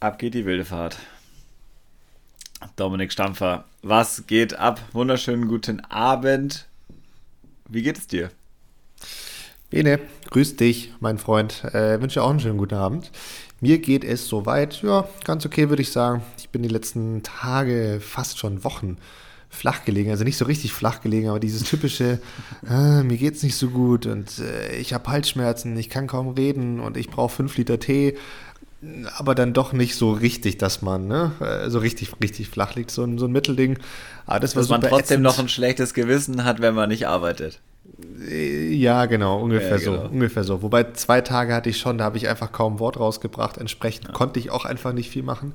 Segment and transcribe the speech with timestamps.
[0.00, 0.96] Ab geht die wilde Fahrt.
[2.76, 4.80] Dominik Stampfer, was geht ab?
[4.92, 6.66] Wunderschönen guten Abend.
[7.68, 8.30] Wie geht es dir?
[9.68, 10.00] Bene,
[10.30, 11.64] grüß dich, mein Freund.
[11.64, 13.10] Äh, wünsche auch einen schönen guten Abend.
[13.60, 16.22] Mir geht es soweit, ja, ganz okay, würde ich sagen.
[16.38, 18.96] Ich bin die letzten Tage, fast schon Wochen
[19.50, 20.10] flach gelegen.
[20.10, 22.20] Also nicht so richtig flach gelegen, aber dieses typische,
[22.70, 26.80] äh, mir es nicht so gut und äh, ich habe Halsschmerzen, ich kann kaum reden
[26.80, 28.16] und ich brauche fünf Liter Tee
[29.16, 32.90] aber dann doch nicht so richtig, dass man ne, äh, so richtig, richtig flach liegt,
[32.90, 33.78] so ein, so ein Mittelding.
[34.26, 35.22] Aber ah, das dass man trotzdem ätzend.
[35.22, 37.60] noch ein schlechtes Gewissen hat, wenn man nicht arbeitet.
[38.26, 40.02] Äh, ja, genau, ungefähr ja, genau.
[40.04, 40.62] so, ungefähr so.
[40.62, 43.58] Wobei zwei Tage hatte ich schon, da habe ich einfach kaum Wort rausgebracht.
[43.58, 44.12] Entsprechend ja.
[44.12, 45.52] konnte ich auch einfach nicht viel machen.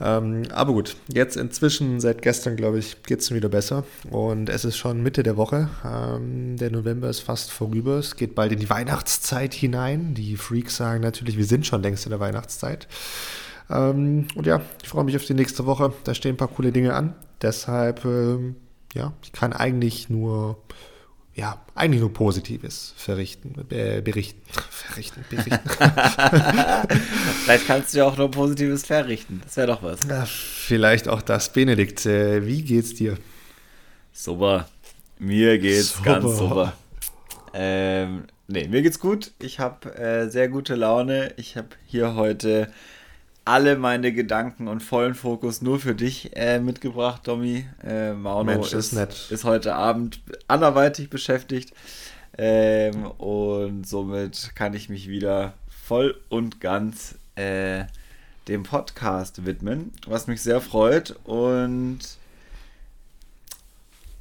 [0.00, 3.84] Ähm, aber gut, jetzt inzwischen, seit gestern, glaube ich, geht es wieder besser.
[4.10, 5.68] Und es ist schon Mitte der Woche.
[5.84, 7.98] Ähm, der November ist fast vorüber.
[7.98, 10.14] Es geht bald in die Weihnachtszeit hinein.
[10.14, 12.88] Die Freaks sagen natürlich, wir sind schon längst in der Weihnachtszeit.
[13.68, 15.92] Ähm, und ja, ich freue mich auf die nächste Woche.
[16.04, 17.14] Da stehen ein paar coole Dinge an.
[17.42, 18.56] Deshalb, ähm,
[18.94, 20.56] ja, ich kann eigentlich nur
[21.40, 24.42] ja, eigentlich nur Positives verrichten, äh, berichten.
[24.70, 25.58] Verrichten, berichten.
[27.44, 29.40] vielleicht kannst du ja auch nur Positives verrichten.
[29.42, 30.00] Das wäre doch was.
[30.06, 31.50] Ja, vielleicht auch das.
[31.50, 33.16] Benedikt, äh, wie geht's dir?
[34.12, 34.68] Super.
[35.18, 36.20] Mir geht's super.
[36.20, 36.72] ganz super.
[37.54, 39.32] Ähm, nee, mir geht's gut.
[39.40, 41.32] Ich habe äh, sehr gute Laune.
[41.38, 42.70] Ich habe hier heute
[43.50, 47.66] alle meine Gedanken und vollen Fokus nur für dich äh, mitgebracht, Domi.
[47.84, 51.72] Äh, Mauno Mensch, ist, ist, ist, heute Abend anderweitig beschäftigt.
[52.38, 55.54] Ähm, und somit kann ich mich wieder
[55.84, 57.86] voll und ganz äh,
[58.46, 61.16] dem Podcast widmen, was mich sehr freut.
[61.24, 61.98] Und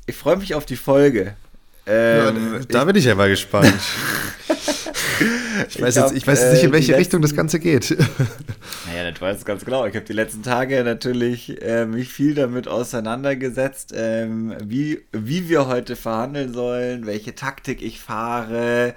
[0.08, 1.36] ich freue mich auf die Folge.
[1.86, 3.74] Ähm, ja, da bin ich ja mal gespannt.
[5.70, 7.60] ich weiß, ich hab, jetzt, ich weiß jetzt nicht, in äh, welche Richtung das Ganze
[7.60, 7.96] geht.
[8.88, 9.86] Naja, das weiß ich ganz genau.
[9.86, 15.68] Ich habe die letzten Tage natürlich äh, mich viel damit auseinandergesetzt, ähm, wie, wie wir
[15.68, 18.94] heute verhandeln sollen, welche Taktik ich fahre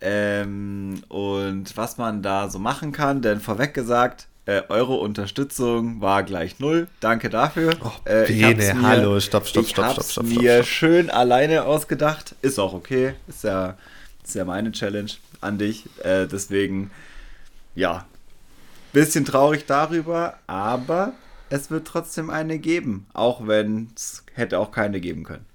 [0.00, 3.22] ähm, und was man da so machen kann.
[3.22, 6.88] Denn vorweg gesagt, äh, eure Unterstützung war gleich null.
[7.00, 7.74] Danke dafür.
[7.84, 10.24] Oh, äh, Bene, mir, hallo, stopp, stopp, stopp, stopp, stopp, stopp.
[10.24, 12.34] mir stopp, schön alleine ausgedacht.
[12.40, 13.12] Ist auch okay.
[13.28, 13.76] Ist ja,
[14.28, 15.86] ist ja meine Challenge an dich.
[16.04, 16.90] Äh, deswegen,
[17.74, 18.06] ja,
[18.92, 21.12] bisschen traurig darüber, aber
[21.50, 25.46] es wird trotzdem eine geben, auch wenn es hätte auch keine geben können.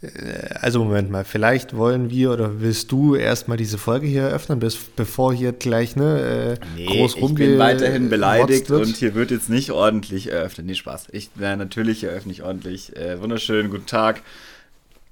[0.00, 4.58] Äh, also Moment mal, vielleicht wollen wir oder willst du erstmal diese Folge hier eröffnen,
[4.58, 8.86] bis, bevor hier gleich ne, äh, nee, groß Ich bin weiterhin beleidigt wird.
[8.86, 10.66] und hier wird jetzt nicht ordentlich eröffnet.
[10.66, 11.08] Nee, Spaß.
[11.12, 12.96] Ich wäre natürlich eröffne ich ordentlich.
[12.96, 14.22] Äh, wunderschönen guten Tag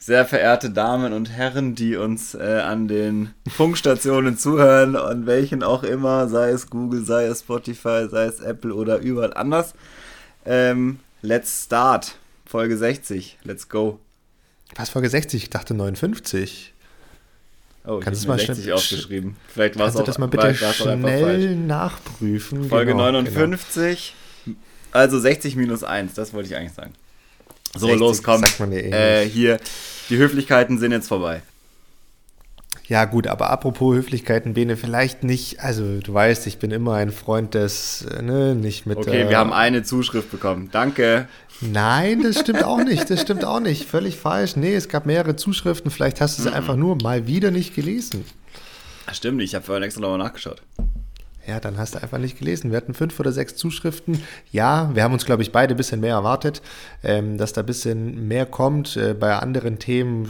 [0.03, 5.83] sehr verehrte Damen und Herren, die uns äh, an den Funkstationen zuhören, an welchen auch
[5.83, 9.75] immer, sei es Google, sei es Spotify, sei es Apple oder überall anders.
[10.47, 12.17] Ähm, let's start.
[12.47, 13.39] Folge 60.
[13.45, 14.01] Let's go.
[14.75, 15.45] Was, Folge 60?
[15.45, 16.73] Ich dachte 59.
[17.85, 19.37] Oh, Kannst du mal 60 schnell, aufgeschrieben.
[19.49, 22.69] Vielleicht war es auch, das mal bitte schnell nachprüfen.
[22.71, 24.15] Folge genau, 59.
[24.47, 24.57] Genau.
[24.93, 26.93] Also 60 minus 1, das wollte ich eigentlich sagen.
[27.75, 28.43] So, 60, los, komm.
[28.73, 29.61] Eh äh, hier,
[30.09, 31.43] die Höflichkeiten sind jetzt vorbei.
[32.91, 37.13] Ja, gut, aber apropos Höflichkeiten, Bene, vielleicht nicht, also du weißt, ich bin immer ein
[37.13, 38.99] Freund des, äh, ne, nicht mit.
[38.99, 40.71] Okay, äh, wir haben eine Zuschrift bekommen.
[40.73, 41.29] Danke.
[41.61, 43.09] Nein, das stimmt auch nicht.
[43.09, 43.85] Das stimmt auch nicht.
[43.89, 44.57] Völlig falsch.
[44.57, 45.93] Nee, es gab mehrere Zuschriften.
[45.93, 46.57] Vielleicht hast du sie mm -mm.
[46.57, 48.25] einfach nur mal wieder nicht gelesen.
[49.13, 49.51] Stimmt nicht.
[49.51, 50.61] Ich habe vorhin extra nochmal nachgeschaut.
[51.47, 52.71] Ja, dann hast du einfach nicht gelesen.
[52.71, 54.23] Wir hatten fünf oder sechs Zuschriften.
[54.53, 56.63] Ja, wir haben uns, glaube ich, beide ein bisschen mehr erwartet,
[57.03, 58.97] ähm, dass da ein bisschen mehr kommt.
[58.97, 60.29] Äh, bei anderen Themen.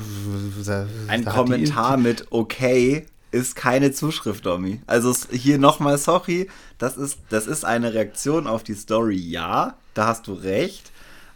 [1.08, 4.80] Ein Kommentar mit okay ist keine Zuschrift, Domi.
[4.86, 6.48] Also hier nochmal sorry,
[6.78, 10.90] das ist, das ist eine Reaktion auf die Story, ja, da hast du recht,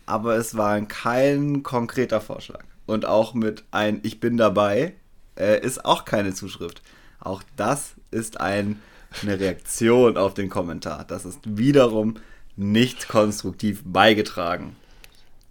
[0.06, 2.64] aber es war kein konkreter Vorschlag.
[2.86, 4.94] Und auch mit ein Ich bin dabei
[5.38, 6.82] äh, ist auch keine Zuschrift.
[7.20, 8.80] Auch das ist ein
[9.22, 11.04] eine Reaktion auf den Kommentar.
[11.04, 12.16] Das ist wiederum
[12.56, 14.76] nicht konstruktiv beigetragen.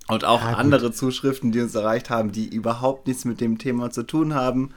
[0.07, 3.89] Und auch ja, andere Zuschriften, die uns erreicht haben, die überhaupt nichts mit dem Thema
[3.89, 4.73] zu tun haben,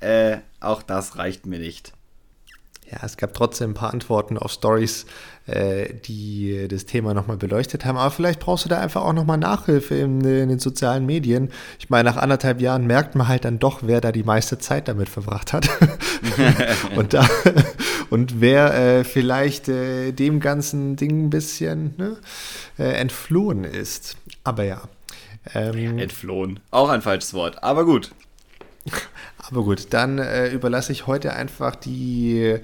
[0.00, 1.92] äh, auch das reicht mir nicht.
[2.90, 5.04] Ja, es gab trotzdem ein paar Antworten auf Stories,
[5.46, 7.98] äh, die das Thema nochmal beleuchtet haben.
[7.98, 11.50] Aber vielleicht brauchst du da einfach auch nochmal Nachhilfe in, in, den sozialen Medien.
[11.78, 14.88] Ich meine, nach anderthalb Jahren merkt man halt dann doch, wer da die meiste Zeit
[14.88, 15.68] damit verbracht hat.
[16.96, 17.28] und, da,
[18.08, 22.16] und wer äh, vielleicht äh, dem ganzen Ding ein bisschen ne,
[22.78, 24.16] äh, entflohen ist.
[24.44, 24.80] Aber ja.
[25.54, 26.60] Ähm, entflohen.
[26.70, 27.62] Auch ein falsches Wort.
[27.62, 28.12] Aber gut.
[29.50, 32.60] Aber gut, dann äh, überlasse ich heute einfach die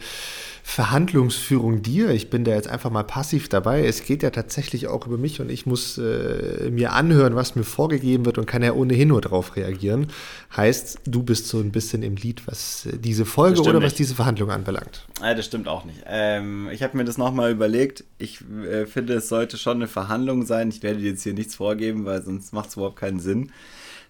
[0.67, 2.09] Verhandlungsführung dir.
[2.11, 3.87] Ich bin da jetzt einfach mal passiv dabei.
[3.87, 7.65] Es geht ja tatsächlich auch über mich und ich muss äh, mir anhören, was mir
[7.65, 10.09] vorgegeben wird und kann ja ohnehin nur darauf reagieren.
[10.57, 14.51] Heißt, du bist so ein bisschen im Lied, was diese Folge oder was diese Verhandlung
[14.51, 15.07] anbelangt.
[15.21, 16.03] Ja, das stimmt auch nicht.
[16.07, 18.05] Ähm, ich habe mir das nochmal überlegt.
[18.19, 20.71] Ich äh, finde, es sollte schon eine Verhandlung sein.
[20.71, 23.53] Ich werde dir jetzt hier nichts vorgeben, weil sonst macht es überhaupt keinen Sinn.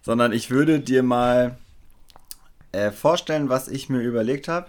[0.02, 1.58] Sondern ich würde dir mal
[2.74, 4.66] äh, vorstellen, was ich mir überlegt habe.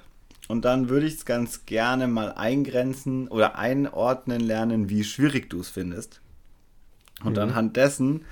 [0.48, 5.60] Und dann würde ich es ganz gerne mal eingrenzen oder einordnen lernen, wie schwierig du
[5.60, 6.22] es findest.
[7.24, 7.44] Und mhm.
[7.44, 8.26] anhand dessen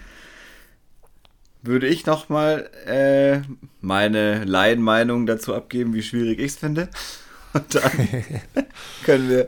[1.64, 3.42] würde ich nochmal äh,
[3.82, 6.90] meine Laienmeinung dazu abgeben, wie schwierig ich es finde.
[7.54, 7.92] Und dann
[9.04, 9.46] können wir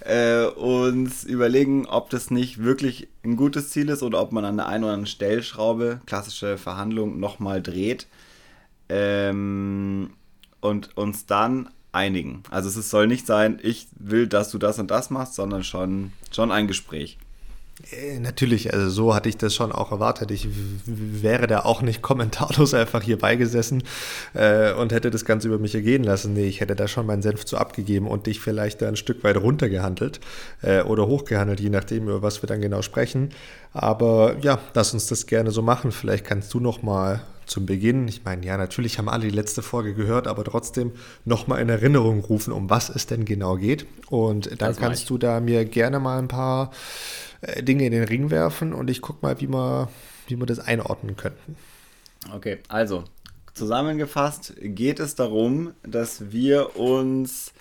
[0.00, 4.58] äh, uns überlegen, ob das nicht wirklich ein gutes Ziel ist oder ob man an
[4.58, 8.06] der einen oder anderen Stellschraube, klassische Verhandlung, nochmal dreht
[8.88, 10.10] ähm,
[10.60, 12.42] und uns dann einigen.
[12.50, 16.12] Also es soll nicht sein, ich will, dass du das und das machst, sondern schon,
[16.30, 17.18] schon ein Gespräch.
[17.90, 20.30] Äh, natürlich, also so hatte ich das schon auch erwartet.
[20.30, 20.48] Ich
[20.86, 23.82] wäre da auch nicht kommentarlos einfach hier beigesessen
[24.34, 26.32] äh, und hätte das Ganze über mich ergehen lassen.
[26.32, 29.24] Nee, ich hätte da schon meinen Senf zu abgegeben und dich vielleicht da ein Stück
[29.24, 30.20] weit runtergehandelt
[30.62, 33.30] äh, oder hochgehandelt, je nachdem, über was wir dann genau sprechen.
[33.72, 35.92] Aber ja, lass uns das gerne so machen.
[35.92, 39.62] Vielleicht kannst du noch mal zum Beginn, ich meine, ja, natürlich haben alle die letzte
[39.62, 40.92] Folge gehört, aber trotzdem
[41.24, 43.86] nochmal in Erinnerung rufen, um was es denn genau geht.
[44.10, 46.72] Und dann das kannst du da mir gerne mal ein paar
[47.40, 49.88] äh, Dinge in den Ring werfen und ich gucke mal, wie wir,
[50.26, 51.56] wie wir das einordnen könnten.
[52.34, 53.04] Okay, also
[53.54, 57.52] zusammengefasst geht es darum, dass wir uns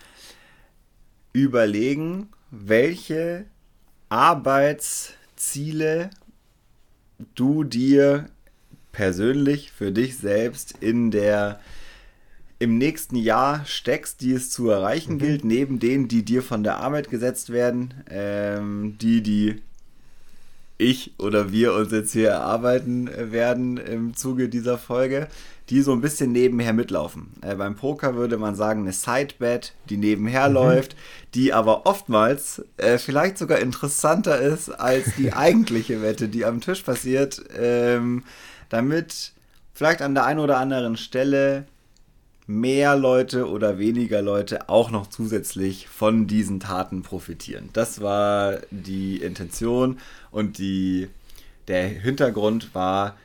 [1.32, 3.46] überlegen, welche
[4.10, 6.10] Arbeitsziele
[7.36, 8.30] du dir
[8.96, 11.60] persönlich für dich selbst in der
[12.60, 15.20] im nächsten Jahr steckst, die es zu erreichen mhm.
[15.20, 19.62] gilt, neben denen, die dir von der Arbeit gesetzt werden, ähm, die, die
[20.78, 25.28] ich oder wir uns jetzt hier erarbeiten werden im Zuge dieser Folge,
[25.70, 27.34] die so ein bisschen nebenher mitlaufen.
[27.42, 30.54] Äh, beim Poker würde man sagen, eine Sidebet, die nebenher mhm.
[30.54, 30.96] läuft,
[31.34, 36.84] die aber oftmals äh, vielleicht sogar interessanter ist als die eigentliche Wette, die am Tisch
[36.84, 37.44] passiert.
[37.58, 38.24] Ähm,
[38.70, 39.34] damit
[39.74, 41.66] vielleicht an der einen oder anderen Stelle
[42.48, 47.70] mehr Leute oder weniger Leute auch noch zusätzlich von diesen Taten profitieren.
[47.74, 49.98] Das war die Intention
[50.32, 51.08] und die,
[51.68, 53.18] der Hintergrund war,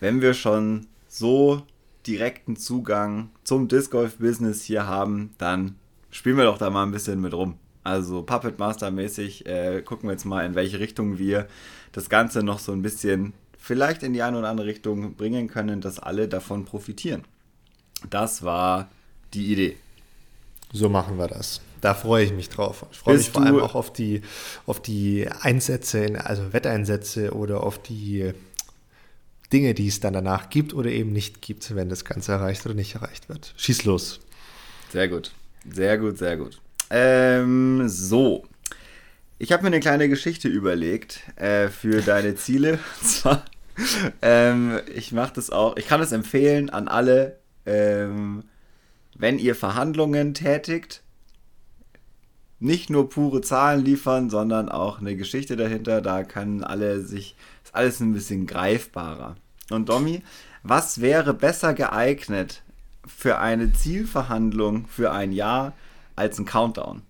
[0.00, 1.62] wenn wir schon so
[2.06, 5.74] direkten Zugang zum Disc Golf Business hier haben, dann
[6.10, 7.56] spielen wir doch da mal ein bisschen mit rum.
[7.82, 11.48] Also Puppet Master mäßig äh, gucken wir jetzt mal, in welche Richtung wir
[11.92, 13.32] das Ganze noch so ein bisschen
[13.68, 17.24] vielleicht in die eine oder andere Richtung bringen können, dass alle davon profitieren.
[18.08, 18.88] Das war
[19.34, 19.76] die Idee.
[20.72, 21.60] So machen wir das.
[21.82, 22.86] Da freue ich mich drauf.
[22.90, 24.22] Ich freue Bist mich vor allem auch auf die,
[24.64, 28.32] auf die Einsätze, also Wetteinsätze oder auf die
[29.52, 32.74] Dinge, die es dann danach gibt oder eben nicht gibt, wenn das Ganze erreicht oder
[32.74, 33.52] nicht erreicht wird.
[33.58, 34.20] Schieß los.
[34.90, 35.32] Sehr gut.
[35.70, 36.58] Sehr gut, sehr gut.
[36.88, 38.46] Ähm, so,
[39.40, 42.80] ich habe mir eine kleine Geschichte überlegt äh, für deine Ziele.
[43.02, 43.44] Und zwar,
[44.22, 48.44] ähm, ich mache das auch, ich kann es empfehlen an alle, ähm,
[49.16, 51.02] wenn ihr Verhandlungen tätigt,
[52.60, 56.00] nicht nur pure Zahlen liefern, sondern auch eine Geschichte dahinter.
[56.00, 59.36] Da können alle sich, ist alles ein bisschen greifbarer.
[59.70, 60.22] Und Domi,
[60.62, 62.62] was wäre besser geeignet
[63.06, 65.72] für eine Zielverhandlung für ein Jahr
[66.16, 67.02] als ein Countdown?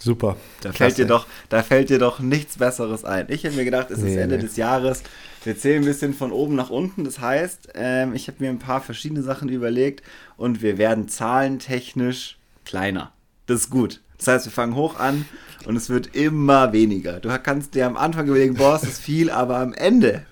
[0.00, 0.36] Super.
[0.62, 3.26] Da fällt, dir doch, da fällt dir doch nichts Besseres ein.
[3.28, 4.42] Ich hätte mir gedacht, es nee, ist Ende nee.
[4.42, 5.02] des Jahres.
[5.44, 7.04] Wir zählen ein bisschen von oben nach unten.
[7.04, 10.02] Das heißt, ähm, ich habe mir ein paar verschiedene Sachen überlegt
[10.36, 13.12] und wir werden zahlentechnisch kleiner.
[13.46, 14.00] Das ist gut.
[14.18, 15.26] Das heißt, wir fangen hoch an
[15.66, 17.20] und es wird immer weniger.
[17.20, 20.24] Du kannst dir am Anfang überlegen, boah, ist das viel, aber am Ende,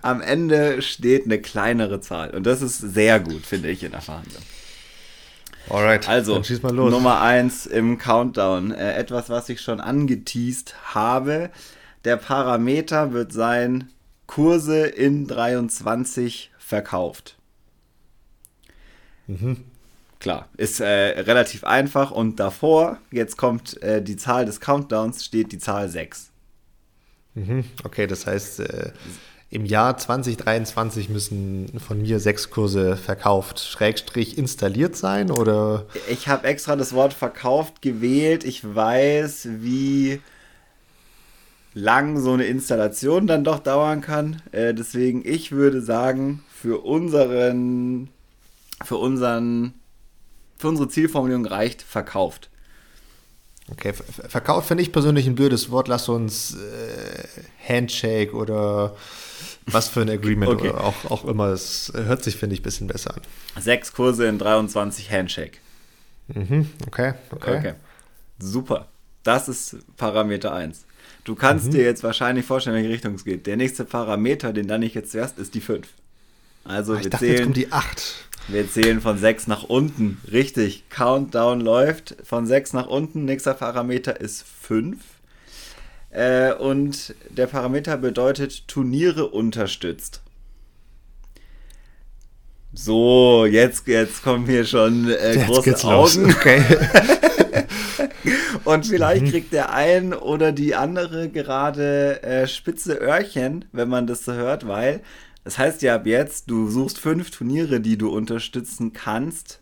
[0.00, 2.30] am Ende steht eine kleinere Zahl.
[2.30, 4.42] Und das ist sehr gut, finde ich, in der Verhandlung.
[5.68, 8.72] Alright, also Nummer 1 im Countdown.
[8.72, 11.50] Äh, etwas, was ich schon angeteased habe.
[12.04, 13.90] Der Parameter wird sein
[14.26, 17.36] Kurse in 23 verkauft.
[19.26, 19.64] Mhm.
[20.18, 25.50] Klar, ist äh, relativ einfach und davor, jetzt kommt äh, die Zahl des Countdowns, steht
[25.52, 26.30] die Zahl 6.
[27.34, 27.64] Mhm.
[27.82, 28.92] Okay, das heißt, äh,
[29.52, 35.84] im Jahr 2023 müssen von mir sechs Kurse verkauft, Schrägstrich installiert sein oder?
[36.08, 38.44] Ich habe extra das Wort verkauft gewählt.
[38.44, 40.20] Ich weiß, wie
[41.74, 44.40] lang so eine Installation dann doch dauern kann.
[44.52, 48.08] Äh, deswegen, ich würde sagen, für unseren,
[48.82, 49.74] für unseren,
[50.56, 52.48] für unsere Zielformulierung reicht verkauft.
[53.70, 55.88] Okay, verkauft finde ich persönlich ein blödes Wort.
[55.88, 57.28] Lass uns äh,
[57.68, 58.96] Handshake oder
[59.66, 60.70] was für ein Agreement okay.
[60.70, 61.50] oder auch, auch immer.
[61.50, 63.62] Das hört sich, finde ich, ein bisschen besser an.
[63.62, 65.58] Sechs Kurse in 23 Handshake.
[66.28, 67.58] Mhm, okay, okay.
[67.58, 67.74] Okay.
[68.38, 68.88] Super.
[69.22, 70.84] Das ist Parameter 1.
[71.24, 71.70] Du kannst mhm.
[71.72, 73.46] dir jetzt wahrscheinlich vorstellen, in welche Richtung es geht.
[73.46, 75.86] Der nächste Parameter, den dann ich jetzt zuerst, ist die 5.
[76.64, 78.14] Also Ach, wir dachte, zählen, jetzt kommt die 8.
[78.48, 80.20] Wir zählen von 6 nach unten.
[80.30, 80.84] Richtig.
[80.90, 83.24] Countdown läuft von 6 nach unten.
[83.24, 84.98] Nächster Parameter ist 5.
[86.12, 90.22] Äh, und der Parameter bedeutet Turniere unterstützt.
[92.74, 96.30] So, jetzt, jetzt kommen hier schon äh, große Augen.
[96.30, 96.62] Okay.
[98.64, 99.30] Und vielleicht mhm.
[99.30, 104.66] kriegt der ein oder die andere gerade äh, spitze Öhrchen, wenn man das so hört,
[104.68, 105.02] weil
[105.44, 109.60] das heißt ja ab jetzt, du suchst fünf Turniere, die du unterstützen kannst,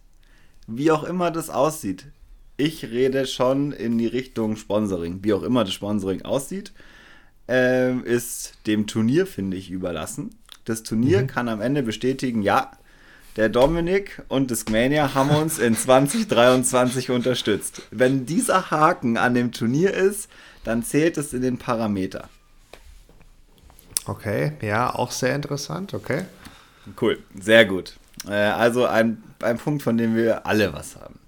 [0.67, 2.07] wie auch immer das aussieht.
[2.61, 5.21] Ich rede schon in die Richtung Sponsoring.
[5.23, 6.73] Wie auch immer das Sponsoring aussieht,
[7.49, 10.35] äh, ist dem Turnier, finde ich, überlassen.
[10.67, 11.27] Das Turnier mhm.
[11.27, 12.73] kann am Ende bestätigen, ja,
[13.37, 17.81] der Dominik und Discmania haben uns in 2023 unterstützt.
[17.91, 20.29] Wenn dieser Haken an dem Turnier ist,
[20.63, 22.29] dann zählt es in den Parameter.
[24.05, 26.25] Okay, ja, auch sehr interessant, okay.
[27.01, 27.95] Cool, sehr gut.
[28.29, 31.20] Äh, also ein, ein Punkt, von dem wir alle was haben.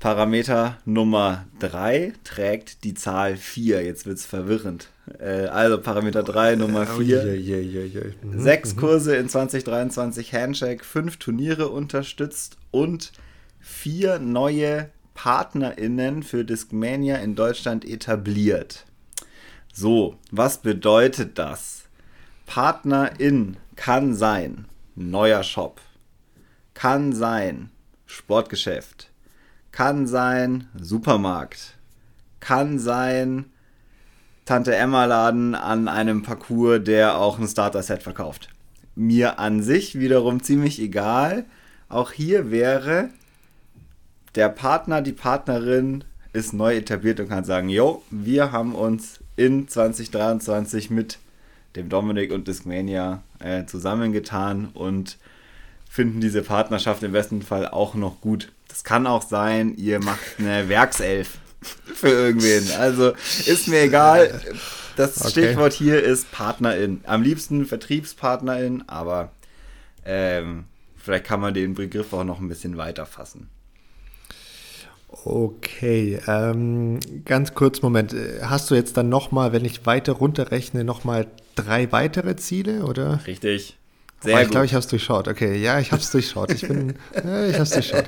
[0.00, 3.84] Parameter Nummer 3 trägt die Zahl 4.
[3.84, 4.88] Jetzt wird es verwirrend.
[5.18, 7.22] Äh, also Parameter 3, Nummer 4.
[8.34, 13.12] Sechs Kurse in 2023 Handshake, fünf Turniere unterstützt und
[13.60, 18.86] vier neue PartnerInnen für Discmania in Deutschland etabliert.
[19.70, 21.84] So, was bedeutet das?
[22.46, 24.64] Partnerin kann sein
[24.96, 25.82] neuer Shop,
[26.72, 27.68] kann sein
[28.06, 29.09] Sportgeschäft,
[29.72, 31.74] kann sein Supermarkt,
[32.40, 33.46] kann sein
[34.44, 38.48] Tante Emma Laden an einem Parcours, der auch ein Starter-Set verkauft.
[38.96, 41.44] Mir an sich wiederum ziemlich egal.
[41.88, 43.10] Auch hier wäre
[44.34, 49.68] der Partner, die Partnerin ist neu etabliert und kann sagen, jo, wir haben uns in
[49.68, 51.18] 2023 mit
[51.76, 55.18] dem Dominik und Discmania äh, zusammengetan und
[55.88, 58.52] finden diese Partnerschaft im besten Fall auch noch gut.
[58.70, 61.38] Das kann auch sein, ihr macht eine Werkself
[61.94, 62.70] für irgendwen.
[62.78, 63.12] Also
[63.46, 64.40] ist mir egal.
[64.96, 65.30] Das okay.
[65.30, 67.00] Stichwort hier ist Partnerin.
[67.04, 69.32] Am liebsten Vertriebspartnerin, aber
[70.04, 70.64] ähm,
[70.96, 73.48] vielleicht kann man den Begriff auch noch ein bisschen weiter fassen.
[75.08, 78.14] Okay, ähm, ganz kurz, Moment.
[78.42, 83.20] Hast du jetzt dann nochmal, wenn ich weiter runterrechne, nochmal drei weitere Ziele, oder?
[83.26, 83.76] Richtig.
[84.22, 85.28] Sehr oh, ich glaube, ich habe es durchschaut.
[85.28, 86.52] Okay, ja, ich habe es durchschaut.
[86.52, 88.04] Ich bin, ja, ich habe es durchschaut.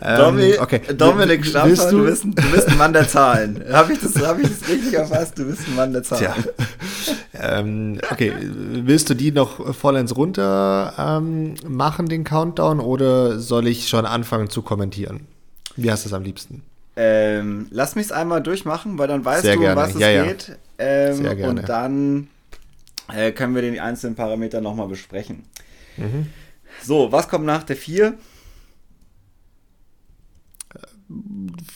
[0.00, 0.80] Ähm, okay.
[0.96, 1.98] Dominik Stampfer, du?
[1.98, 3.62] Du, bist, du bist ein Mann der Zahlen.
[3.70, 5.38] Habe ich, das, hab ich das richtig erfasst?
[5.38, 6.32] Du bist ein Mann der Zahlen.
[7.34, 13.88] Ähm, okay, willst du die noch vollends runter ähm, machen, den Countdown, oder soll ich
[13.88, 15.26] schon anfangen zu kommentieren?
[15.74, 16.62] Wie hast du es am liebsten?
[16.94, 20.24] Ähm, lass mich es einmal durchmachen, weil dann weißt Sehr du, um was es ja,
[20.24, 20.56] geht.
[20.78, 21.60] Ähm, Sehr gerne.
[21.60, 22.28] Und dann
[23.12, 25.44] äh, können wir den einzelnen Parameter nochmal besprechen.
[25.96, 26.26] Mhm.
[26.82, 28.18] So, was kommt nach der 4?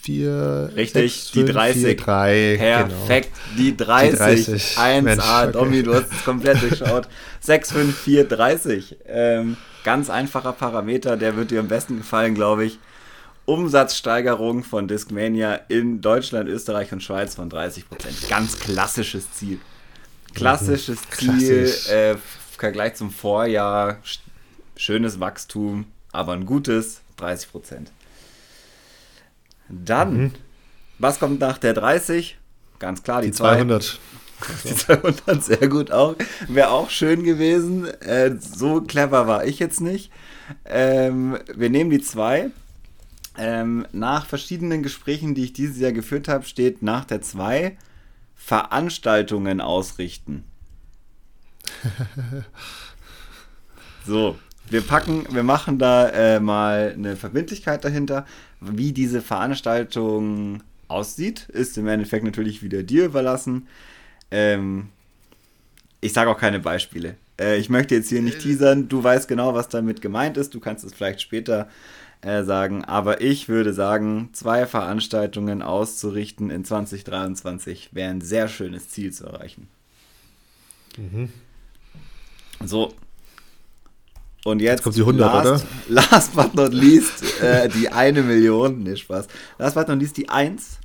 [0.02, 1.82] 4, Richtig, 6, die 30.
[1.82, 3.56] 4, 3, Perfekt, genau.
[3.58, 4.10] die 30.
[4.12, 4.78] Die 30.
[4.78, 5.52] 1A, Mensch, okay.
[5.52, 7.08] Domi, du hast es komplett durchschaut.
[7.40, 8.96] 6, 5, 4, 30.
[9.06, 12.78] Ähm, ganz einfacher Parameter, der wird dir am besten gefallen, glaube ich.
[13.44, 18.28] Umsatzsteigerung von Discmania in Deutschland, Österreich und Schweiz von 30%.
[18.28, 19.60] Ganz klassisches Ziel.
[20.36, 20.98] Klassisches.
[21.10, 21.88] Ziel, Klassisch.
[21.88, 22.16] äh,
[22.56, 23.98] Vergleich zum Vorjahr,
[24.76, 27.88] schönes Wachstum, aber ein gutes, 30%
[29.68, 30.32] Dann, mhm.
[30.98, 32.38] was kommt nach der 30?
[32.78, 33.98] Ganz klar, die, die 200.
[34.64, 36.14] Die 200, sehr gut auch.
[36.46, 37.86] Wäre auch schön gewesen.
[38.02, 40.12] Äh, so clever war ich jetzt nicht.
[40.66, 42.50] Ähm, wir nehmen die 2.
[43.38, 47.78] Ähm, nach verschiedenen Gesprächen, die ich dieses Jahr geführt habe, steht nach der 2
[48.36, 50.44] Veranstaltungen ausrichten.
[54.06, 54.38] so,
[54.70, 58.26] wir packen, wir machen da äh, mal eine Verbindlichkeit dahinter.
[58.60, 63.66] Wie diese Veranstaltung aussieht, ist im Endeffekt natürlich wieder dir überlassen.
[64.30, 64.88] Ähm,
[66.00, 67.16] ich sage auch keine Beispiele.
[67.40, 68.88] Äh, ich möchte jetzt hier nicht teasern.
[68.88, 70.54] Du weißt genau, was damit gemeint ist.
[70.54, 71.68] Du kannst es vielleicht später
[72.20, 72.84] äh, sagen.
[72.84, 79.26] Aber ich würde sagen, zwei Veranstaltungen auszurichten in 2023 wäre ein sehr schönes Ziel zu
[79.26, 79.68] erreichen.
[80.96, 81.30] Mhm.
[82.64, 82.92] So.
[84.44, 85.62] Und jetzt, jetzt kommt die 100, last, oder?
[85.88, 88.84] Last but not least, äh, die eine Million.
[88.84, 89.26] Nee, Spaß.
[89.58, 90.78] Last but not least die 1.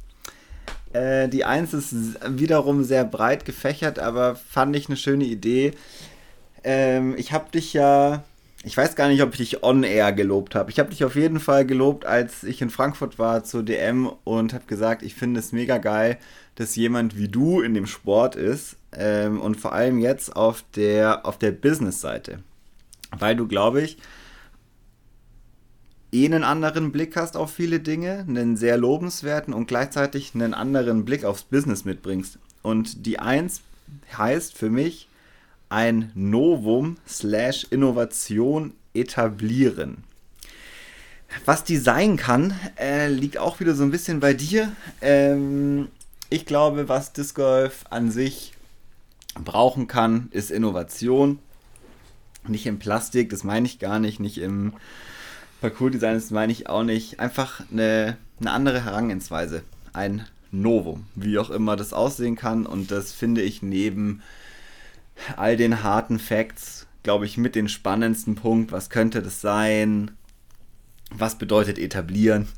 [0.94, 1.94] Äh, die 1 ist
[2.28, 5.74] wiederum sehr breit gefächert, aber fand ich eine schöne Idee.
[6.64, 8.24] Ähm, ich habe dich ja,
[8.64, 10.70] ich weiß gar nicht, ob ich dich on-air gelobt habe.
[10.70, 14.54] Ich habe dich auf jeden Fall gelobt, als ich in Frankfurt war zur DM und
[14.54, 16.20] habe gesagt, ich finde es mega geil,
[16.56, 21.26] dass jemand wie du in dem Sport ist ähm, und vor allem jetzt auf der,
[21.26, 22.44] auf der Business-Seite.
[23.18, 23.98] Weil du, glaube ich,
[26.12, 31.04] eh einen anderen Blick hast auf viele Dinge, einen sehr lobenswerten und gleichzeitig einen anderen
[31.04, 32.38] Blick aufs Business mitbringst.
[32.62, 33.62] Und die Eins
[34.16, 35.08] heißt für mich
[35.72, 40.04] ein Novum slash Innovation etablieren.
[41.46, 44.74] Was die sein kann, äh, liegt auch wieder so ein bisschen bei dir.
[45.02, 45.88] Ähm,
[46.30, 48.54] ich glaube, was Disc Golf an sich
[49.36, 51.40] brauchen kann, ist Innovation.
[52.46, 54.74] Nicht im Plastik, das meine ich gar nicht, nicht im
[55.62, 57.22] Parcours-Design, das meine ich auch nicht.
[57.22, 59.64] Einfach eine, eine andere Herangehensweise.
[59.94, 62.66] Ein Novum, wie auch immer das aussehen kann.
[62.66, 64.22] Und das finde ich neben
[65.38, 68.72] all den harten Facts, glaube ich, mit den spannendsten Punkt.
[68.72, 70.12] Was könnte das sein?
[71.12, 72.48] Was bedeutet etablieren?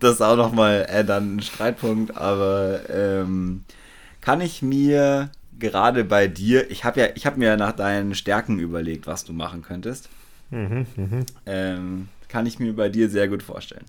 [0.00, 3.64] Das ist auch nochmal äh, dann ein Streitpunkt, aber ähm,
[4.20, 5.30] kann ich mir
[5.60, 9.32] gerade bei dir, ich habe ja, ich habe mir nach deinen Stärken überlegt, was du
[9.32, 10.08] machen könntest.
[10.50, 11.26] Mhm, mh.
[11.46, 13.86] ähm, kann ich mir bei dir sehr gut vorstellen.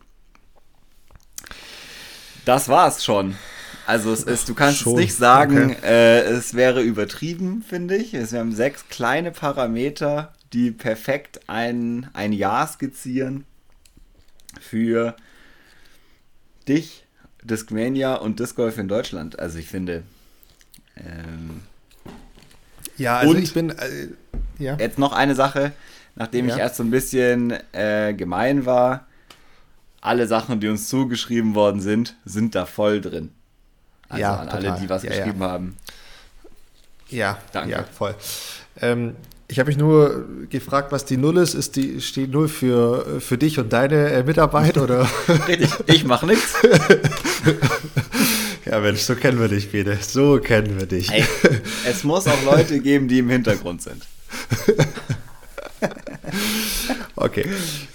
[2.46, 3.36] Das war's schon.
[3.86, 4.96] Also es ist, du kannst schon.
[4.96, 5.86] nicht sagen, okay.
[5.86, 8.14] äh, es wäre übertrieben, finde ich.
[8.14, 13.46] Es haben sechs kleine Parameter, die perfekt ein, ein Jahr skizzieren
[14.62, 15.16] für
[16.68, 17.06] dich,
[17.44, 19.40] Discmania und Disc Golf in Deutschland.
[19.40, 20.04] Also ich finde.
[20.96, 21.62] Ähm,
[22.98, 23.70] ja, also und ich bin.
[23.72, 24.08] Äh,
[24.60, 24.78] ja.
[24.78, 25.74] Jetzt noch eine Sache
[26.16, 26.56] nachdem ja.
[26.56, 29.08] ich erst so ein bisschen äh, gemein war,
[30.02, 33.32] alle Sachen, die uns zugeschrieben worden sind, sind da voll drin.
[34.14, 34.66] Also ja, an total.
[34.66, 35.50] alle, die was ja, geschrieben ja.
[35.50, 35.78] haben.
[37.10, 37.72] Ja, danke.
[37.72, 38.16] Ja, voll.
[38.82, 39.16] Ähm,
[39.48, 41.54] ich habe mich nur gefragt, was die Null ist.
[41.54, 45.08] Ist die steht null für, für dich und deine äh, Mitarbeit oder?
[45.48, 46.56] Richtig, ich mache nichts.
[48.66, 49.98] Ja, Mensch, so kennen wir dich, Bede.
[50.02, 51.12] So kennen wir dich.
[51.12, 51.26] Hey,
[51.86, 54.08] es muss auch Leute geben, die im Hintergrund sind.
[57.16, 57.46] okay,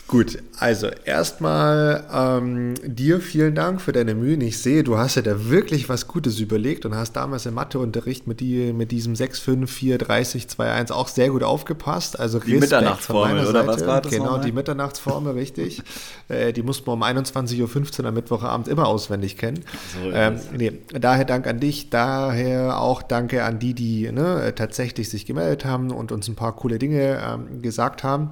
[0.08, 0.38] gut.
[0.58, 4.40] Also erstmal ähm, dir vielen Dank für deine Mühen.
[4.40, 8.26] Ich sehe, du hast ja da wirklich was Gutes überlegt und hast damals im Matheunterricht
[8.26, 12.18] mit, die, mit diesem 6, 5, 4, 30, 2, 1 auch sehr gut aufgepasst.
[12.18, 14.10] Also die Mitternachtsformel, oder was war das?
[14.10, 14.40] Genau, nochmal?
[14.44, 15.82] die Mitternachtsformel, richtig.
[16.28, 19.60] äh, die muss man um 21.15 Uhr am Mittwochabend immer auswendig kennen.
[19.94, 25.10] So ähm, nee, daher Dank an dich, daher auch danke an die, die ne, tatsächlich
[25.10, 28.30] sich gemeldet haben und uns ein paar coole Dinge ähm, gesagt haben.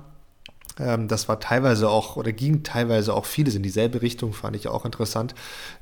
[0.78, 4.68] Ähm, das war teilweise auch oder ging teilweise auch vieles in dieselbe Richtung, fand ich
[4.68, 5.34] auch interessant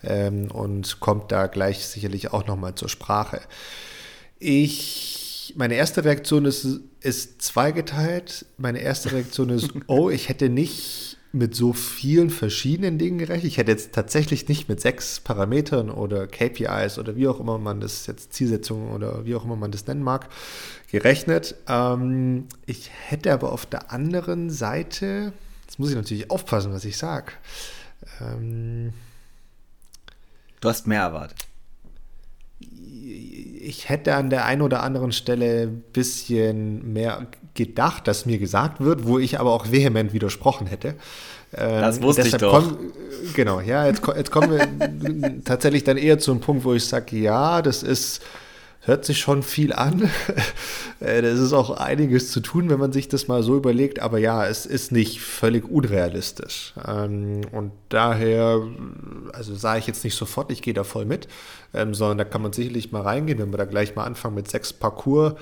[0.02, 3.40] ähm, und kommt da gleich sicherlich auch nochmal zur Sprache.
[4.38, 8.46] Ich, meine erste Reaktion ist, ist zweigeteilt.
[8.56, 13.46] Meine erste Reaktion ist, oh, ich hätte nicht mit so vielen verschiedenen Dingen gerechnet.
[13.46, 17.80] Ich hätte jetzt tatsächlich nicht mit sechs Parametern oder KPIs oder wie auch immer man
[17.80, 20.28] das jetzt Zielsetzungen oder wie auch immer man das nennen mag,
[20.90, 21.56] gerechnet.
[21.68, 25.32] Ähm, ich hätte aber auf der anderen Seite,
[25.66, 27.32] jetzt muss ich natürlich aufpassen, was ich sage.
[28.20, 28.92] Ähm,
[30.60, 31.46] du hast mehr erwartet.
[33.06, 38.80] Ich hätte an der einen oder anderen Stelle ein bisschen mehr gedacht, dass mir gesagt
[38.80, 40.94] wird, wo ich aber auch vehement widersprochen hätte.
[41.56, 42.64] Ähm, das wusste ich doch.
[42.64, 42.78] Komm,
[43.34, 47.16] genau, ja, jetzt, jetzt kommen wir tatsächlich dann eher zu einem Punkt, wo ich sage,
[47.16, 48.22] ja, das ist
[48.84, 50.10] hört sich schon viel an.
[51.00, 54.00] Äh, das ist auch einiges zu tun, wenn man sich das mal so überlegt.
[54.00, 56.72] Aber ja, es ist nicht völlig unrealistisch.
[56.86, 58.62] Ähm, und daher,
[59.32, 61.26] also sage ich jetzt nicht sofort, ich gehe da voll mit,
[61.74, 64.48] ähm, sondern da kann man sicherlich mal reingehen, wenn wir da gleich mal anfangen mit
[64.48, 65.34] sechs Parcours.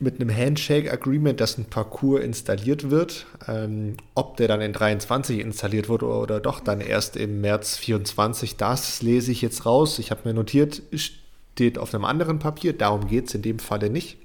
[0.00, 3.26] Mit einem Handshake-Agreement, dass ein Parcours installiert wird.
[3.46, 8.56] Ähm, ob der dann in 23 installiert wurde oder doch dann erst im März 24,
[8.56, 9.98] das lese ich jetzt raus.
[9.98, 13.88] Ich habe mir notiert, steht auf einem anderen Papier, darum geht es in dem Falle
[13.88, 14.18] nicht.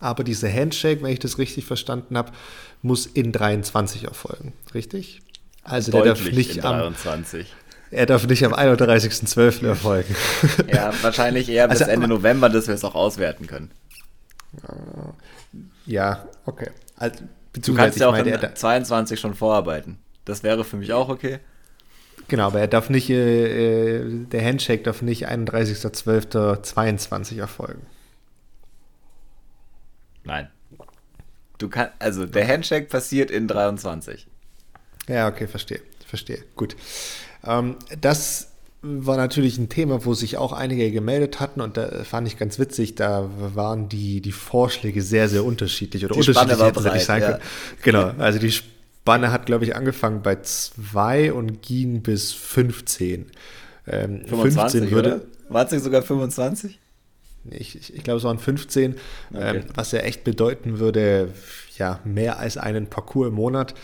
[0.00, 2.32] Aber dieser Handshake, wenn ich das richtig verstanden habe,
[2.82, 5.22] muss in 23 erfolgen, richtig?
[5.62, 7.40] Also Deutlich der darf nicht in 23.
[7.40, 7.56] Am,
[7.90, 9.66] er darf nicht am 31.12.
[9.66, 10.14] erfolgen.
[10.70, 13.70] Ja, wahrscheinlich eher bis also, Ende November, dass wir es auch auswerten können.
[15.86, 16.70] Ja, okay.
[16.96, 19.98] Also, du kannst ja auch meine, in 22 schon vorarbeiten.
[20.24, 21.38] Das wäre für mich auch okay.
[22.28, 27.86] Genau, aber er darf nicht, äh, äh der Handshake darf nicht 31.12.22 erfolgen.
[30.24, 30.48] Nein.
[31.58, 34.26] Du kann, also der Handshake passiert in 23.
[35.06, 35.82] Ja, okay, verstehe.
[36.06, 36.42] Verstehe.
[36.56, 36.74] Gut.
[37.44, 38.53] Ähm, das
[38.84, 42.58] war natürlich ein Thema, wo sich auch einige gemeldet hatten und da fand ich ganz
[42.58, 47.06] witzig, da waren die, die Vorschläge sehr, sehr unterschiedlich oder die unterschiedlich hätten breit, nicht
[47.06, 47.28] sein ja.
[47.32, 47.42] können.
[47.82, 53.26] Genau, also die Spanne hat, glaube ich, angefangen bei 2 und ging bis 15.
[53.86, 55.26] Ähm, 25, 15 würde.
[55.48, 56.78] War es sogar 25?
[57.50, 58.96] Ich, ich, ich glaube, es waren 15,
[59.32, 59.56] okay.
[59.58, 61.28] ähm, was ja echt bedeuten würde,
[61.78, 63.74] ja, mehr als einen Parcours im Monat.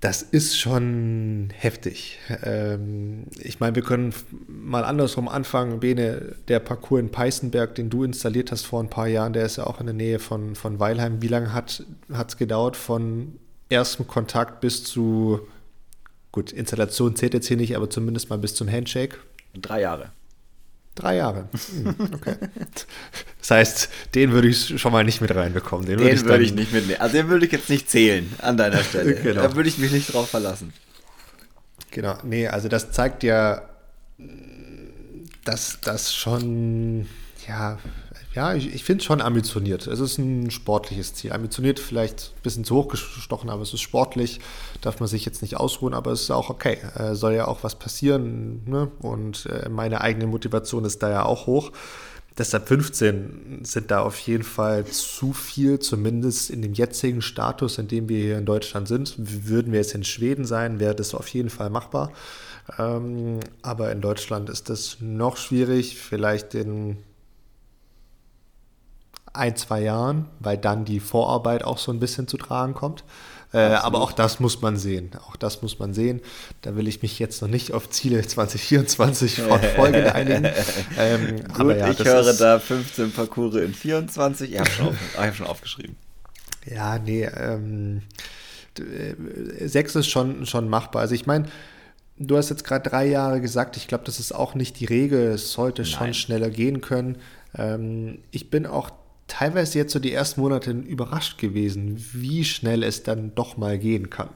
[0.00, 2.20] Das ist schon heftig.
[2.44, 4.14] Ähm, ich meine, wir können
[4.46, 5.80] mal andersrum anfangen.
[5.80, 9.56] Bene, der Parcours in Peißenberg, den du installiert hast vor ein paar Jahren, der ist
[9.56, 11.20] ja auch in der Nähe von, von Weilheim.
[11.20, 13.38] Wie lange hat es gedauert von
[13.70, 15.40] erstem Kontakt bis zu,
[16.30, 19.16] gut, Installation zählt jetzt hier nicht, aber zumindest mal bis zum Handshake?
[19.54, 20.12] Drei Jahre.
[20.98, 21.48] Drei Jahre.
[21.52, 22.34] Hm, okay.
[23.38, 25.86] Das heißt, den würde ich schon mal nicht mit reinbekommen.
[25.86, 27.00] Den, den würde ich, würd ich, nicht mitnehmen.
[27.00, 29.14] Also den würde ich jetzt nicht zählen an deiner Stelle.
[29.14, 29.42] genau.
[29.42, 30.72] Da würde ich mich nicht drauf verlassen.
[31.92, 32.18] Genau.
[32.24, 33.62] Nee, also das zeigt ja,
[35.44, 37.06] dass das schon,
[37.46, 37.78] ja,
[38.34, 39.86] ja, ich, ich finde es schon ambitioniert.
[39.86, 41.32] Es ist ein sportliches Ziel.
[41.32, 44.40] Ambitioniert vielleicht ein bisschen zu hoch gestochen, aber es ist sportlich.
[44.80, 46.78] Darf man sich jetzt nicht ausruhen, aber es ist auch okay.
[46.94, 48.62] Äh, soll ja auch was passieren.
[48.66, 48.90] Ne?
[49.00, 51.72] Und äh, meine eigene Motivation ist da ja auch hoch.
[52.36, 57.88] Deshalb 15 sind da auf jeden Fall zu viel, zumindest in dem jetzigen Status, in
[57.88, 59.14] dem wir hier in Deutschland sind.
[59.18, 62.12] Würden wir jetzt in Schweden sein, wäre das auf jeden Fall machbar.
[62.78, 65.96] Ähm, aber in Deutschland ist das noch schwierig.
[65.98, 66.98] Vielleicht in
[69.38, 73.04] ein, zwei Jahren, weil dann die Vorarbeit auch so ein bisschen zu tragen kommt.
[73.52, 75.10] Äh, aber auch das muss man sehen.
[75.26, 76.20] Auch das muss man sehen.
[76.60, 80.48] Da will ich mich jetzt noch nicht auf Ziele 2024 fortfolgend einigen.
[80.98, 84.52] Ähm, Gut, aber ja, ich höre da 15 Parcours in 24.
[84.52, 85.96] Ich habe schon, auf, hab schon aufgeschrieben.
[86.66, 88.02] Ja, nee, ähm,
[88.78, 91.00] äh, sechs ist schon, schon machbar.
[91.02, 91.46] Also ich meine,
[92.18, 95.28] du hast jetzt gerade drei Jahre gesagt, ich glaube, das ist auch nicht die Regel.
[95.28, 95.90] Es sollte Nein.
[95.90, 97.16] schon schneller gehen können.
[97.56, 98.90] Ähm, ich bin auch
[99.28, 104.10] teilweise jetzt so die ersten Monate überrascht gewesen, wie schnell es dann doch mal gehen
[104.10, 104.30] kann.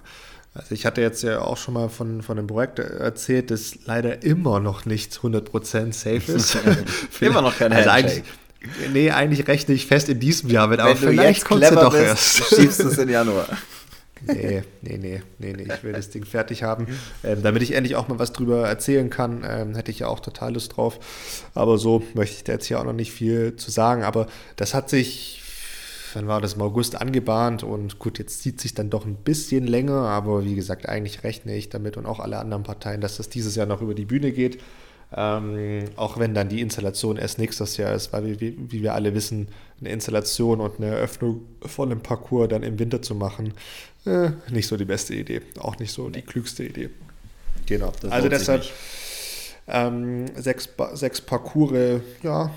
[0.55, 4.23] Also ich hatte jetzt ja auch schon mal von, von einem Projekt erzählt, das leider
[4.23, 6.59] immer noch nicht 100% safe ist.
[7.21, 8.23] immer noch kein also eigentlich,
[8.93, 11.93] Nee, eigentlich rechne ich fest in diesem Jahr mit, aber vielleicht kommt es ja doch
[11.93, 12.55] bist, erst.
[12.55, 13.49] Schiebst es in Januar.
[14.27, 16.87] Nee, nee, nee, nee, nee, ich will das Ding fertig haben.
[17.25, 20.21] Ähm, damit ich endlich auch mal was drüber erzählen kann, ähm, hätte ich ja auch
[20.21, 20.99] total Lust drauf.
[21.55, 24.05] Aber so möchte ich da jetzt hier auch noch nicht viel zu sagen.
[24.05, 25.43] Aber das hat sich,
[26.15, 29.67] wann war das, im August angebahnt und gut, jetzt zieht sich dann doch ein bisschen
[29.67, 30.03] länger.
[30.03, 33.57] Aber wie gesagt, eigentlich rechne ich damit und auch alle anderen Parteien, dass das dieses
[33.57, 34.59] Jahr noch über die Bühne geht.
[35.15, 39.15] Ähm, auch wenn dann die Installation erst nächstes Jahr ist, weil wir, wie wir alle
[39.15, 39.49] wissen,
[39.81, 43.53] eine Installation und eine Eröffnung von einem Parcours dann im Winter zu machen,
[44.07, 45.43] äh, nicht so die beste Idee.
[45.59, 46.91] Auch nicht so die klügste Idee.
[47.67, 47.93] Genau.
[48.01, 48.65] Das also deshalb
[49.69, 52.51] ähm, sechs, sechs Parcours, ja,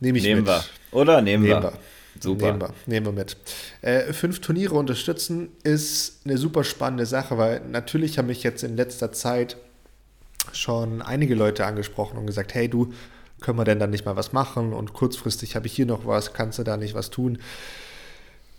[0.00, 0.48] nehme ich nehmen mit.
[0.48, 0.64] Wir.
[0.92, 1.72] Oder nehmen, nehmen wir.
[1.72, 1.78] wir.
[2.20, 2.46] Super.
[2.46, 3.36] Nehmen wir, nehmen wir mit.
[3.80, 8.76] Äh, fünf Turniere unterstützen ist eine super spannende Sache, weil natürlich habe ich jetzt in
[8.76, 9.56] letzter Zeit
[10.52, 12.92] schon einige Leute angesprochen und gesagt, hey du,
[13.40, 14.72] können wir denn dann nicht mal was machen?
[14.72, 17.38] Und kurzfristig habe ich hier noch was, kannst du da nicht was tun?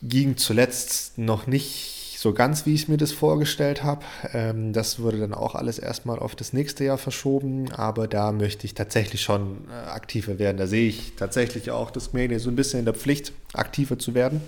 [0.02, 4.04] Ging zuletzt noch nicht so ganz, wie ich mir das vorgestellt habe.
[4.32, 8.65] Ähm, das wurde dann auch alles erstmal auf das nächste Jahr verschoben, aber da möchte
[8.65, 10.58] ich tatsächlich schon äh, aktiver werden.
[10.58, 14.13] Da sehe ich tatsächlich auch das Mania so ein bisschen in der Pflicht, aktiver zu
[14.13, 14.41] werden.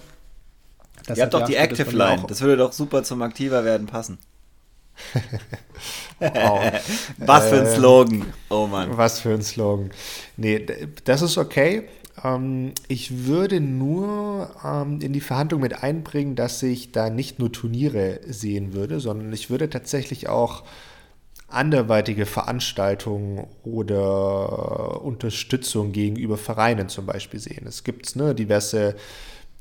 [1.06, 4.17] Das Ihr habt doch die Active Line, das würde doch super zum aktiver werden passen
[6.19, 6.71] wow.
[7.17, 8.34] Was für ein äh, Slogan.
[8.49, 8.97] Oh Mann.
[8.97, 9.91] Was für ein Slogan.
[10.38, 10.65] Nee,
[11.04, 11.84] das ist okay.
[12.23, 17.51] Ähm, ich würde nur ähm, in die Verhandlung mit einbringen, dass ich da nicht nur
[17.51, 20.63] Turniere sehen würde, sondern ich würde tatsächlich auch
[21.47, 27.65] anderweitige Veranstaltungen oder Unterstützung gegenüber Vereinen zum Beispiel sehen.
[27.67, 28.95] Es gibt ne, diverse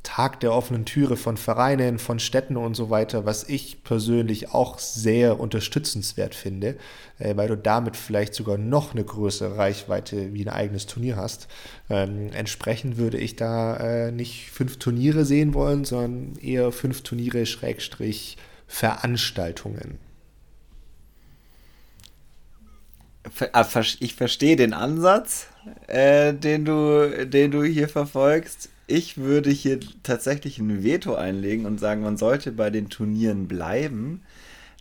[0.04, 4.78] Tag der offenen Türe von Vereinen, von Städten und so weiter, was ich persönlich auch
[4.78, 6.76] sehr unterstützenswert finde,
[7.18, 11.48] äh, weil du damit vielleicht sogar noch eine größere Reichweite wie ein eigenes Turnier hast.
[11.90, 17.44] Ähm, entsprechend würde ich da äh, nicht fünf Turniere sehen wollen, sondern eher fünf Turniere
[17.46, 18.36] Schrägstrich
[18.68, 19.98] Veranstaltungen.
[23.52, 23.66] Ah,
[24.00, 25.46] ich verstehe den Ansatz,
[25.86, 31.80] äh, den, du, den du hier verfolgst ich würde hier tatsächlich ein Veto einlegen und
[31.80, 34.22] sagen, man sollte bei den Turnieren bleiben,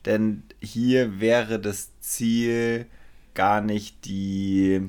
[0.06, 2.86] denn hier wäre das Ziel
[3.34, 4.82] gar nicht die,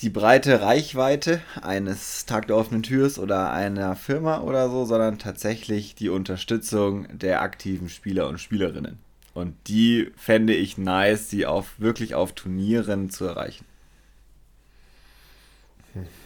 [0.00, 5.94] die breite Reichweite eines Tag der offenen Türs oder einer Firma oder so, sondern tatsächlich
[5.94, 8.98] die Unterstützung der aktiven Spieler und Spielerinnen.
[9.32, 13.64] Und die fände ich nice, sie auf wirklich auf Turnieren zu erreichen.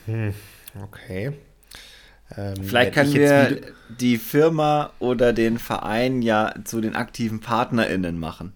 [0.07, 0.35] Hm,
[0.82, 1.32] okay.
[2.37, 8.52] Ähm, Vielleicht können wir die Firma oder den Verein ja zu den aktiven PartnerInnen machen.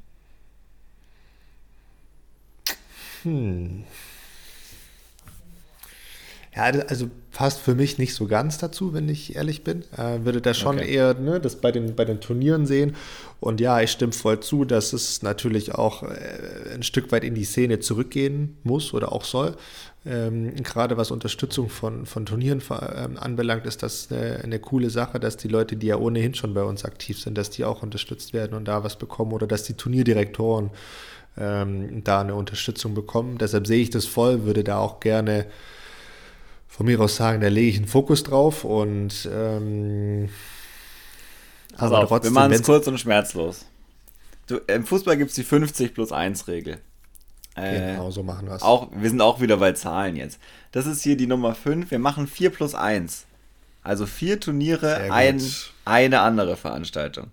[3.22, 3.84] Hm.
[6.54, 9.84] Ja, also passt für mich nicht so ganz dazu, wenn ich ehrlich bin.
[9.96, 10.92] Äh, würde da schon okay.
[10.92, 12.96] eher ne, das bei den, bei den Turnieren sehen.
[13.38, 17.36] Und ja, ich stimme voll zu, dass es natürlich auch äh, ein Stück weit in
[17.36, 19.54] die Szene zurückgehen muss oder auch soll.
[20.04, 25.20] Ähm, gerade was Unterstützung von, von Turnieren ähm, anbelangt, ist das eine, eine, coole Sache,
[25.20, 28.32] dass die Leute, die ja ohnehin schon bei uns aktiv sind, dass die auch unterstützt
[28.32, 30.70] werden und da was bekommen oder dass die Turnierdirektoren
[31.36, 33.38] ähm, da eine Unterstützung bekommen.
[33.38, 35.46] Deshalb sehe ich das voll, würde da auch gerne
[36.68, 40.28] von mir aus sagen, da lege ich einen Fokus drauf und ähm,
[41.76, 43.66] aber auf, trotzdem, wir machen es kurz und schmerzlos.
[44.46, 46.78] Du, Im Fußball gibt es die 50 plus 1 Regel.
[47.54, 48.62] Äh, genau, so machen wir es.
[48.62, 50.38] wir sind auch wieder bei Zahlen jetzt.
[50.72, 51.90] Das ist hier die Nummer 5.
[51.90, 53.26] Wir machen 4 plus 1.
[53.82, 55.40] Also vier Turniere, ein,
[55.84, 57.30] eine andere Veranstaltung.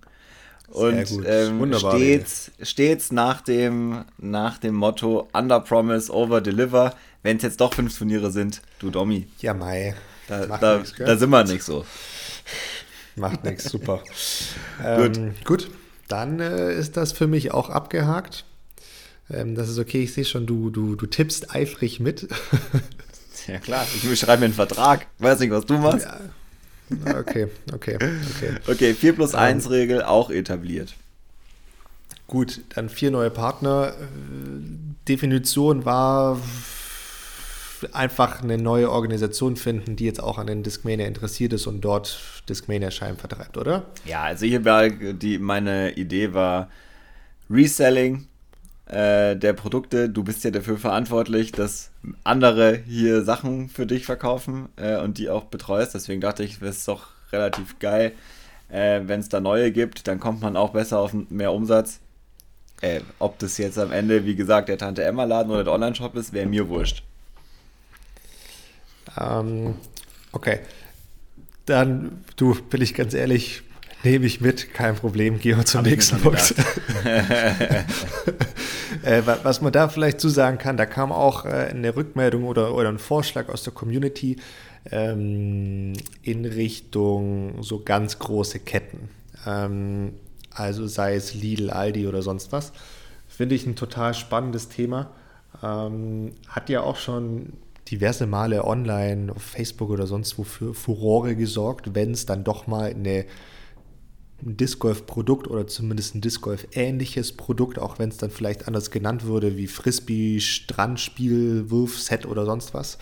[0.67, 6.95] Und ähm, stets, stets nach, dem, nach dem Motto Under Promise, Over Deliver.
[7.25, 9.25] Wenn es jetzt doch fünf Turniere sind, du Domi.
[9.39, 9.95] Ja, Mai.
[10.27, 11.83] Da, da, nix, da, sind wir nicht so.
[13.15, 14.03] Macht nichts, super.
[14.85, 15.45] ähm, gut.
[15.45, 15.71] gut,
[16.07, 18.45] dann äh, ist das für mich auch abgehakt.
[19.31, 22.27] Ähm, das ist okay, ich sehe schon, du, du, du tippst eifrig mit.
[23.47, 25.07] ja klar, ich schreibe mir einen Vertrag.
[25.17, 26.05] Weiß nicht, was du machst.
[26.05, 27.17] Ja.
[27.17, 28.59] Okay, okay, okay.
[28.67, 30.93] Okay, 4 plus 1 ähm, Regel auch etabliert.
[32.27, 33.95] Gut, dann vier neue Partner.
[35.07, 36.39] Definition war
[37.93, 42.43] einfach eine neue Organisation finden, die jetzt auch an den Discmania interessiert ist und dort
[42.49, 43.85] Discmania-Schein vertreibt, oder?
[44.05, 46.69] Ja, also hier war die, meine Idee war
[47.49, 48.27] Reselling
[48.85, 50.09] äh, der Produkte.
[50.09, 51.91] Du bist ja dafür verantwortlich, dass
[52.23, 55.95] andere hier Sachen für dich verkaufen äh, und die auch betreust.
[55.95, 58.13] Deswegen dachte ich, es ist doch relativ geil,
[58.69, 60.07] äh, wenn es da neue gibt.
[60.07, 61.99] Dann kommt man auch besser auf mehr Umsatz.
[62.81, 66.15] Äh, ob das jetzt am Ende, wie gesagt, der Tante Emma Laden oder der Online-Shop
[66.15, 67.03] ist, wäre mir wurscht.
[69.19, 69.75] Ähm,
[70.31, 70.59] okay.
[71.65, 73.63] Dann, du, will ich ganz ehrlich,
[74.03, 76.53] nehme ich mit, kein Problem, gehen wir zum Hab nächsten Punkt.
[79.03, 82.75] äh, was man da vielleicht zu sagen kann, da kam auch äh, eine Rückmeldung oder,
[82.75, 84.37] oder ein Vorschlag aus der Community
[84.91, 89.09] ähm, in Richtung so ganz große Ketten.
[89.45, 90.13] Ähm,
[90.51, 92.71] also sei es Lidl, Aldi oder sonst was.
[93.27, 95.09] Finde ich ein total spannendes Thema.
[95.61, 97.53] Ähm, hat ja auch schon
[97.89, 102.67] diverse Male online auf Facebook oder sonst wo für Furore gesorgt, wenn es dann doch
[102.67, 103.25] mal eine
[104.45, 108.29] ein Disc Golf Produkt oder zumindest ein Disc Golf ähnliches Produkt, auch wenn es dann
[108.29, 112.97] vielleicht anders genannt würde, wie Frisbee, Strandspiel, Wurfset oder sonst was,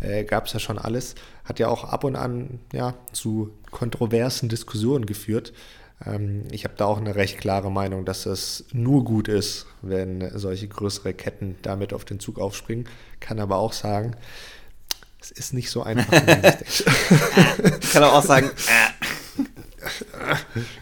[0.00, 1.14] äh, gab es ja schon alles.
[1.44, 5.52] Hat ja auch ab und an ja, zu kontroversen Diskussionen geführt.
[6.06, 10.38] Ähm, ich habe da auch eine recht klare Meinung, dass es nur gut ist, wenn
[10.38, 12.88] solche größere Ketten damit auf den Zug aufspringen.
[13.20, 14.16] Kann aber auch sagen,
[15.20, 17.84] es ist nicht so einfach, wie man sich denkt.
[17.84, 18.50] Ich kann auch sagen,
[20.26, 20.36] äh,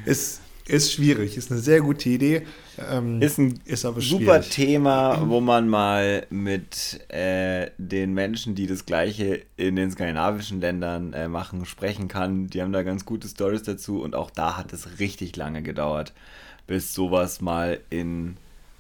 [0.69, 2.47] ist, schwierig, ist eine sehr gute Idee.
[2.91, 8.67] Ähm, ist ein ist aber super Thema, wo man mal mit äh, den Menschen, die
[8.67, 12.49] das Gleiche in den skandinavischen Ländern äh, machen, sprechen kann.
[12.49, 16.13] Die haben da ganz gute Stories dazu und auch da hat es richtig lange gedauert,
[16.67, 18.37] bis sowas mal in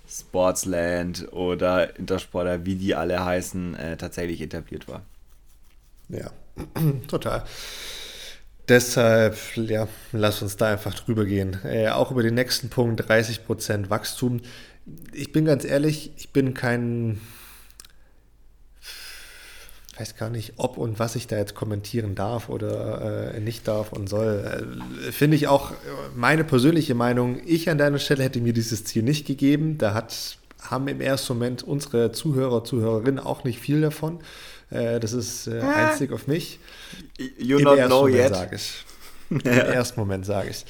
[0.08, 5.02] Sportsland oder Intersporter, wie die alle heißen, äh, tatsächlich etabliert war.
[6.08, 6.30] Ja,
[7.08, 7.44] total.
[8.68, 11.58] Deshalb, ja, lass uns da einfach drüber gehen.
[11.64, 14.40] Äh, auch über den nächsten Punkt, 30% Wachstum.
[15.12, 17.18] Ich bin ganz ehrlich, ich bin kein,
[19.98, 23.92] weiß gar nicht, ob und was ich da jetzt kommentieren darf oder äh, nicht darf
[23.92, 24.68] und soll.
[25.06, 25.72] Äh, Finde ich auch
[26.14, 27.40] meine persönliche Meinung.
[27.46, 29.78] Ich an deiner Stelle hätte mir dieses Ziel nicht gegeben.
[29.78, 34.20] Da hat, haben im ersten Moment unsere Zuhörer, Zuhörerinnen auch nicht viel davon.
[34.70, 35.88] Äh, das ist äh, ah.
[35.88, 36.60] einzig auf mich.
[37.38, 38.34] You Im not know Moment yet.
[38.34, 38.84] Sag ich.
[39.30, 40.64] Im ersten Moment sage ich.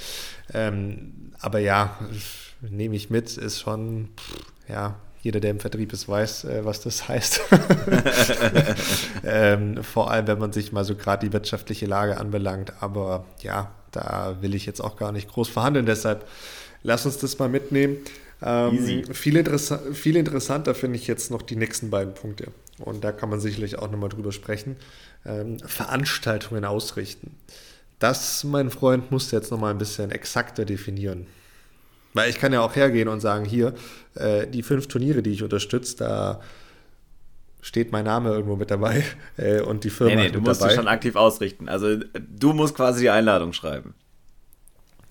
[0.52, 1.98] Ähm, aber ja,
[2.60, 4.08] nehme ich mit, ist schon,
[4.68, 7.40] ja, jeder, der im Vertrieb ist, weiß, äh, was das heißt.
[9.24, 12.72] ähm, vor allem, wenn man sich mal so gerade die wirtschaftliche Lage anbelangt.
[12.80, 15.86] Aber ja, da will ich jetzt auch gar nicht groß verhandeln.
[15.86, 16.26] Deshalb
[16.82, 17.98] lass uns das mal mitnehmen.
[18.40, 22.52] Ähm, viel, interessa viel interessanter finde ich jetzt noch die nächsten beiden Punkte.
[22.80, 24.76] Und da kann man sicherlich auch nochmal drüber sprechen,
[25.24, 27.36] ähm, Veranstaltungen ausrichten.
[27.98, 31.26] Das, mein Freund, musst du jetzt nochmal ein bisschen exakter definieren.
[32.14, 33.74] Weil ich kann ja auch hergehen und sagen, hier,
[34.14, 36.40] äh, die fünf Turniere, die ich unterstütze, da
[37.60, 39.04] steht mein Name irgendwo mit dabei
[39.36, 40.14] äh, und die Firma.
[40.14, 40.74] Nee, nee, du musst dabei.
[40.74, 41.68] schon aktiv ausrichten.
[41.68, 43.94] Also du musst quasi die Einladung schreiben.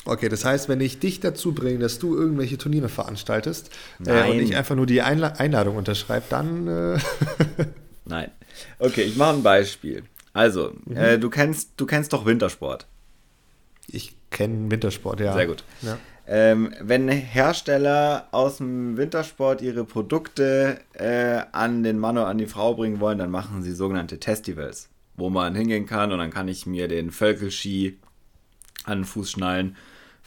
[0.07, 3.69] Okay, das heißt, wenn ich dich dazu bringe, dass du irgendwelche Turniere veranstaltest
[4.05, 6.67] äh, und ich einfach nur die Einla Einladung unterschreibe, dann.
[6.67, 6.99] Äh
[8.05, 8.31] Nein.
[8.79, 10.03] Okay, ich mache ein Beispiel.
[10.33, 10.95] Also, mhm.
[10.95, 12.87] äh, du, kennst, du kennst doch Wintersport.
[13.87, 15.33] Ich kenne Wintersport, ja.
[15.33, 15.63] Sehr gut.
[15.81, 15.97] Ja.
[16.29, 22.47] Ähm, wenn Hersteller aus dem Wintersport ihre Produkte äh, an den Mann oder an die
[22.47, 26.49] Frau bringen wollen, dann machen sie sogenannte Festivals, wo man hingehen kann und dann kann
[26.49, 27.97] ich mir den Völkelski
[28.83, 29.77] an den Fuß schnallen,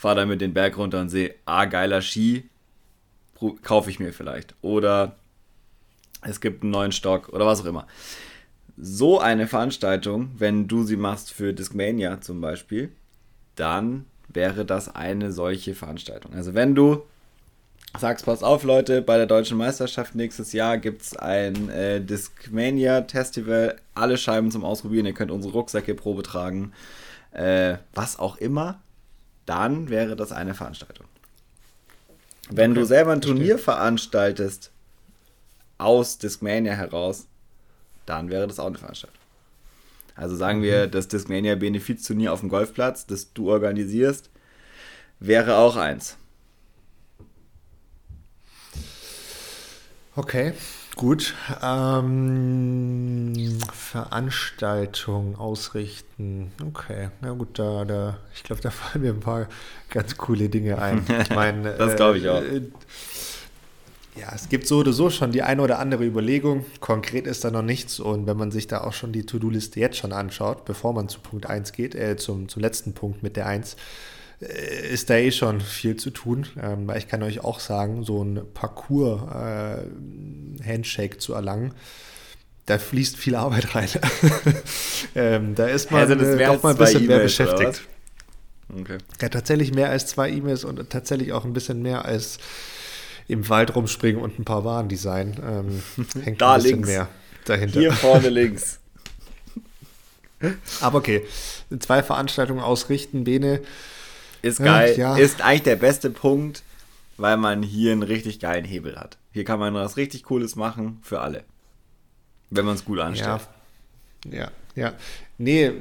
[0.01, 2.49] fahre damit den Berg runter und sehe, ah, geiler Ski,
[3.63, 4.55] kaufe ich mir vielleicht.
[4.63, 5.17] Oder
[6.23, 7.87] es gibt einen neuen Stock oder was auch immer.
[8.79, 12.93] So eine Veranstaltung, wenn du sie machst für Discmania zum Beispiel,
[13.57, 16.33] dann wäre das eine solche Veranstaltung.
[16.33, 17.03] Also wenn du
[17.99, 23.05] sagst, pass auf Leute, bei der deutschen Meisterschaft nächstes Jahr gibt es ein äh, Discmania
[23.07, 26.73] Festival, alle Scheiben zum Ausprobieren, ihr könnt unsere Rucksäcke Probe tragen,
[27.33, 28.81] äh, was auch immer,
[29.51, 31.07] dann wäre das eine Veranstaltung.
[32.51, 33.75] Wenn okay, du selber ein Turnier verstehe.
[33.75, 34.71] veranstaltest,
[35.77, 37.27] aus Discmania heraus,
[38.07, 39.19] dann wäre das auch eine Veranstaltung.
[40.15, 40.93] Also sagen wir, mhm.
[40.93, 44.31] das Discmania Benefizturnier auf dem Golfplatz, das du organisierst,
[45.19, 46.17] wäre auch eins.
[50.15, 50.53] Okay,
[51.01, 51.35] gut.
[51.63, 53.33] Ähm,
[53.73, 56.53] Veranstaltung ausrichten.
[56.63, 59.49] Okay, na gut, da, da, ich glaube, da fallen mir ein paar
[59.89, 61.03] ganz coole Dinge ein.
[61.23, 62.43] Ich meine, das glaube ich auch.
[62.43, 62.61] Äh,
[64.15, 66.67] ja, es gibt so oder so schon die eine oder andere Überlegung.
[66.81, 67.99] Konkret ist da noch nichts.
[67.99, 71.21] Und wenn man sich da auch schon die To-Do-Liste jetzt schon anschaut, bevor man zu
[71.21, 73.77] Punkt 1 geht, äh, zum, zum letzten Punkt mit der 1, äh,
[74.41, 76.47] ist da eh schon viel zu tun.
[76.61, 81.75] Ähm, weil ich kann euch auch sagen, so ein Parcours-Handshake äh, zu erlangen,
[82.67, 83.89] da fließt viel Arbeit rein.
[85.15, 87.83] ähm, da ist man also äh, doch mal ein bisschen mehr beschäftigt.
[88.79, 88.99] Okay.
[89.21, 92.39] Ja, tatsächlich mehr als zwei E-Mails und tatsächlich auch ein bisschen mehr als
[93.27, 95.41] im Wald rumspringen und ein paar Waren designen.
[95.45, 95.83] Ähm,
[96.23, 96.89] hängt da ein bisschen links.
[96.89, 97.09] mehr
[97.45, 97.81] dahinter.
[97.81, 98.79] Hier vorne links.
[100.81, 101.25] Aber okay,
[101.79, 103.61] zwei Veranstaltungen ausrichten, Bene.
[104.43, 104.97] Ist geil.
[104.97, 105.17] Ja.
[105.17, 106.63] Ist eigentlich der beste Punkt,
[107.17, 109.19] weil man hier einen richtig geilen Hebel hat.
[109.33, 111.45] Hier kann man was richtig Cooles machen für alle.
[112.51, 113.43] Wenn man es gut anstellt.
[114.27, 114.93] Ja, ja, ja.
[115.39, 115.73] Nee,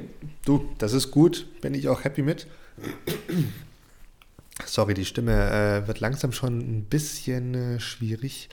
[0.46, 1.48] du, das ist gut.
[1.62, 2.48] Bin ich auch happy mit.
[4.66, 8.50] Sorry, die Stimme äh, wird langsam schon ein bisschen äh, schwierig.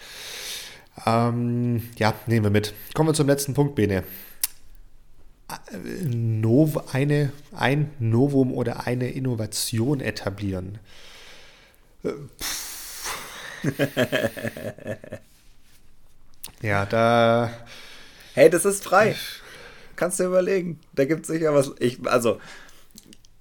[1.04, 2.72] Ähm, ja, nehmen wir mit.
[2.94, 4.04] Kommen wir zum letzten Punkt, Bene.
[6.04, 10.78] Nov eine, ein Novum oder eine Innovation etablieren.
[12.02, 12.12] Äh,
[16.62, 17.50] ja, da.
[18.34, 19.14] Hey, das ist frei.
[19.94, 20.80] Kannst du überlegen.
[20.94, 21.72] Da gibt es sicher was.
[21.78, 22.40] Ich, also,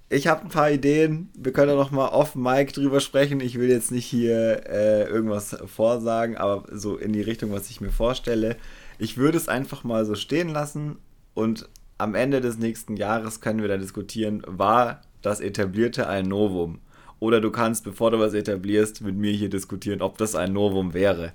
[0.08, 1.28] ich habe ein paar Ideen.
[1.34, 3.40] Wir können da noch mal off Mike drüber sprechen.
[3.40, 7.80] Ich will jetzt nicht hier äh, irgendwas vorsagen, aber so in die Richtung, was ich
[7.80, 8.56] mir vorstelle.
[8.98, 10.98] Ich würde es einfach mal so stehen lassen
[11.34, 16.80] und am Ende des nächsten Jahres können wir da diskutieren, war das etablierte ein Novum?
[17.18, 20.92] Oder du kannst, bevor du was etablierst, mit mir hier diskutieren, ob das ein Novum
[20.92, 21.32] wäre.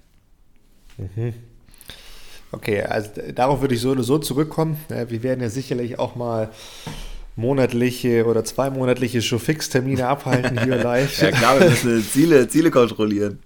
[0.97, 1.33] Mhm.
[2.51, 4.77] Okay, also darauf würde ich so oder so zurückkommen.
[4.89, 6.49] Wir werden ja sicherlich auch mal
[7.35, 11.21] monatliche oder zweimonatliche Showfix-Termine abhalten hier live.
[11.21, 13.39] ja klar, wir müssen Ziele, Ziele kontrollieren.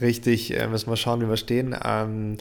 [0.00, 1.74] Richtig, äh, müssen wir schauen, wie wir stehen.
[1.82, 2.36] Ähm,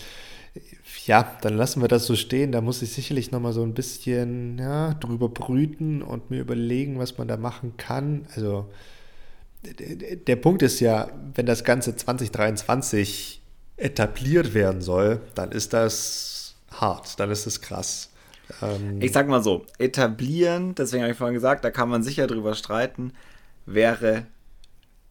[1.07, 2.51] ja, dann lassen wir das so stehen.
[2.51, 7.17] Da muss ich sicherlich nochmal so ein bisschen ja, drüber brüten und mir überlegen, was
[7.17, 8.27] man da machen kann.
[8.35, 8.69] Also
[9.63, 13.41] der Punkt ist ja, wenn das Ganze 2023
[13.77, 18.09] etabliert werden soll, dann ist das hart, dann ist es krass.
[18.61, 22.27] Ähm, ich sag mal so, etablieren, deswegen habe ich vorhin gesagt, da kann man sicher
[22.27, 23.13] drüber streiten,
[23.65, 24.25] wäre,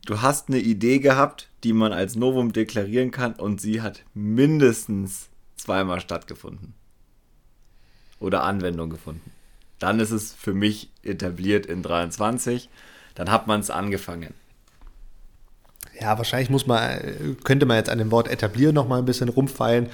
[0.05, 5.28] du hast eine Idee gehabt, die man als Novum deklarieren kann und sie hat mindestens
[5.57, 6.75] zweimal stattgefunden.
[8.19, 9.31] Oder Anwendung gefunden.
[9.79, 12.69] Dann ist es für mich etabliert in 23.
[13.15, 14.35] Dann hat man es angefangen.
[16.01, 19.29] Ja, wahrscheinlich muss man, könnte man jetzt an dem Wort etablieren noch mal ein bisschen
[19.29, 19.89] rumfeilen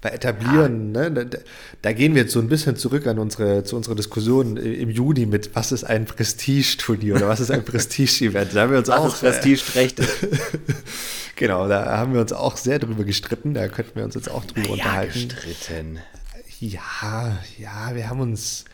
[0.00, 1.10] bei etablieren, ja.
[1.10, 1.38] ne, da,
[1.82, 5.26] da, gehen wir jetzt so ein bisschen zurück an unsere, zu unserer Diskussion im Juni
[5.26, 8.54] mit, was ist ein Prestige-Turnier oder was ist ein Prestige-Event?
[8.54, 9.18] Da haben wir uns was auch.
[9.18, 10.06] Prestige-Rechte.
[11.36, 13.54] genau, da haben wir uns auch sehr drüber gestritten.
[13.54, 15.28] Da könnten wir uns jetzt auch drüber ja, unterhalten.
[15.28, 15.98] gestritten.
[16.60, 18.64] Ja, ja, wir haben uns.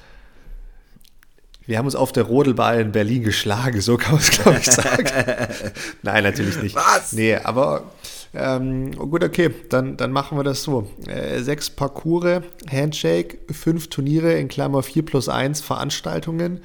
[1.66, 4.66] Wir haben uns auf der Rodelbahn in Berlin geschlagen, so kann man es, glaube ich,
[4.66, 5.06] sagen.
[6.02, 6.74] Nein, natürlich nicht.
[6.74, 7.12] Was?
[7.12, 7.90] Nee, aber
[8.34, 10.90] ähm, gut, okay, dann, dann machen wir das so.
[11.06, 16.60] Äh, sechs Parcours, Handshake, fünf Turniere in Klammer 4 plus 1 Veranstaltungen,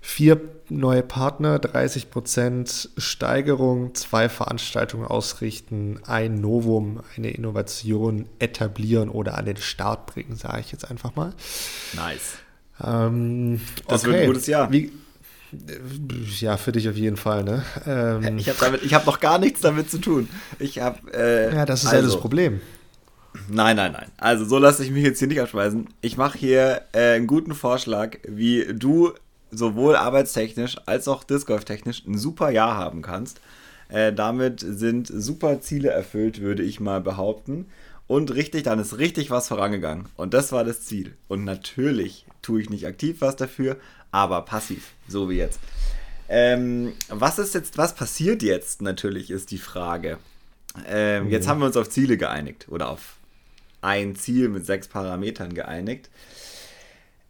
[0.00, 9.46] vier neue Partner, 30% Steigerung, zwei Veranstaltungen ausrichten, ein Novum, eine Innovation etablieren oder an
[9.46, 11.34] den Start bringen, sage ich jetzt einfach mal.
[11.94, 12.38] Nice.
[12.82, 14.12] Ähm, das okay.
[14.12, 14.72] wird ein gutes Jahr.
[14.72, 14.92] Wie,
[16.40, 17.62] ja, für dich auf jeden Fall, ne?
[17.86, 20.28] Ähm, ich habe hab noch gar nichts damit zu tun.
[20.58, 20.98] Ich habe.
[21.12, 22.60] Äh, ja, das ist also, ja das also Problem.
[23.48, 24.10] Nein, nein, nein.
[24.16, 25.88] Also so lasse ich mich jetzt hier nicht abschmeißen.
[26.00, 29.12] Ich mache hier äh, einen guten Vorschlag, wie du
[29.50, 33.40] sowohl arbeitstechnisch als auch Disc Golf technisch ein super Jahr haben kannst.
[33.88, 37.66] Äh, damit sind super Ziele erfüllt, würde ich mal behaupten.
[38.06, 40.06] Und richtig, dann ist richtig was vorangegangen.
[40.16, 41.16] Und das war das Ziel.
[41.28, 43.76] Und natürlich tue ich nicht aktiv was dafür,
[44.12, 45.58] aber passiv, so wie jetzt.
[46.28, 50.18] Ähm, was ist jetzt, was passiert jetzt natürlich, ist die Frage.
[50.86, 51.30] Ähm, mhm.
[51.30, 53.16] Jetzt haben wir uns auf Ziele geeinigt oder auf
[53.82, 56.08] ein Ziel mit sechs Parametern geeinigt.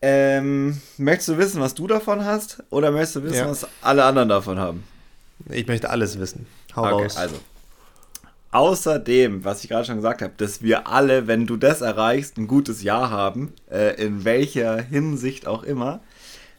[0.00, 2.62] Ähm, möchtest du wissen, was du davon hast?
[2.70, 3.50] Oder möchtest du wissen, ja.
[3.50, 4.84] was alle anderen davon haben?
[5.48, 6.46] Ich möchte alles wissen.
[6.76, 7.16] Hau okay, raus.
[7.16, 7.36] Also.
[8.54, 12.46] Außerdem, was ich gerade schon gesagt habe, dass wir alle, wenn du das erreichst, ein
[12.46, 15.98] gutes Jahr haben, äh, in welcher Hinsicht auch immer,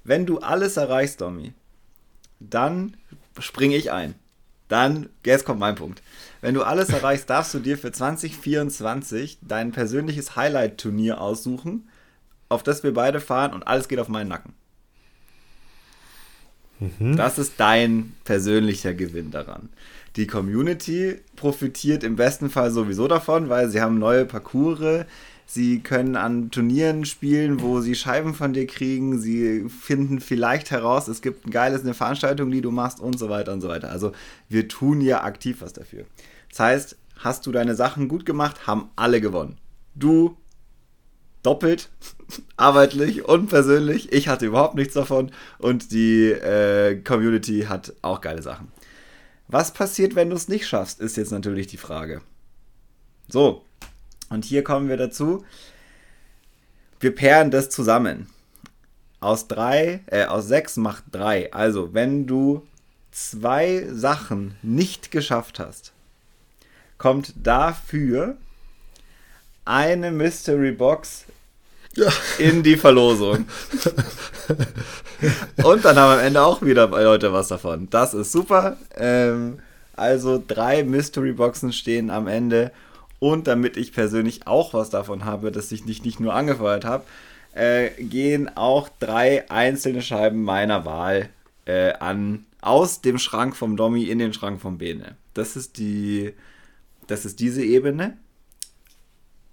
[0.03, 1.53] wenn du alles erreichst, Domi,
[2.41, 2.97] dann
[3.39, 4.15] springe ich ein.
[4.67, 6.03] Dann, jetzt kommt mein Punkt.
[6.41, 11.87] Wenn du alles erreichst, darfst du dir für 2024 dein persönliches Highlight-Turnier aussuchen,
[12.49, 14.53] auf das wir beide fahren und alles geht auf meinen Nacken.
[16.79, 17.15] Mhm.
[17.15, 19.69] Das ist dein persönlicher Gewinn daran.
[20.15, 25.05] Die Community profitiert im besten Fall sowieso davon, weil sie haben neue Parcours,
[25.47, 29.19] Sie können an Turnieren spielen, wo sie Scheiben von dir kriegen.
[29.19, 33.29] Sie finden vielleicht heraus, es gibt ein geiles, eine Veranstaltung, die du machst und so
[33.29, 33.91] weiter und so weiter.
[33.91, 34.11] Also
[34.49, 36.05] wir tun ja aktiv was dafür.
[36.49, 39.57] Das heißt, hast du deine Sachen gut gemacht, haben alle gewonnen.
[39.93, 40.35] Du
[41.45, 41.89] doppelt,
[42.57, 44.11] arbeitlich und persönlich.
[44.11, 48.71] Ich hatte überhaupt nichts davon und die äh, Community hat auch geile Sachen.
[49.47, 52.21] Was passiert, wenn du es nicht schaffst, ist jetzt natürlich die Frage.
[53.27, 53.63] So,
[54.29, 55.45] und hier kommen wir dazu.
[56.99, 58.27] Wir pairen das zusammen.
[59.19, 61.51] Aus drei, äh, aus sechs macht drei.
[61.53, 62.65] Also, wenn du
[63.11, 65.93] zwei Sachen nicht geschafft hast,
[66.97, 68.37] kommt dafür
[69.65, 71.25] eine Mystery Box
[71.95, 72.09] ja.
[72.37, 73.45] in die Verlosung.
[75.63, 77.89] Und dann haben am Ende auch wieder Leute was davon.
[77.89, 78.77] Das ist super.
[78.95, 79.59] Ähm,
[79.95, 82.71] also drei Mystery Boxen stehen am Ende
[83.19, 87.05] und damit ich persönlich auch was davon habe, dass ich dich nicht nur angefeuert habe,
[87.53, 91.29] äh, gehen auch drei einzelne Scheiben meiner Wahl
[91.65, 95.15] äh, an aus dem Schrank vom Domi in den Schrank vom Bene.
[95.33, 96.33] Das ist die,
[97.07, 98.17] das ist diese Ebene.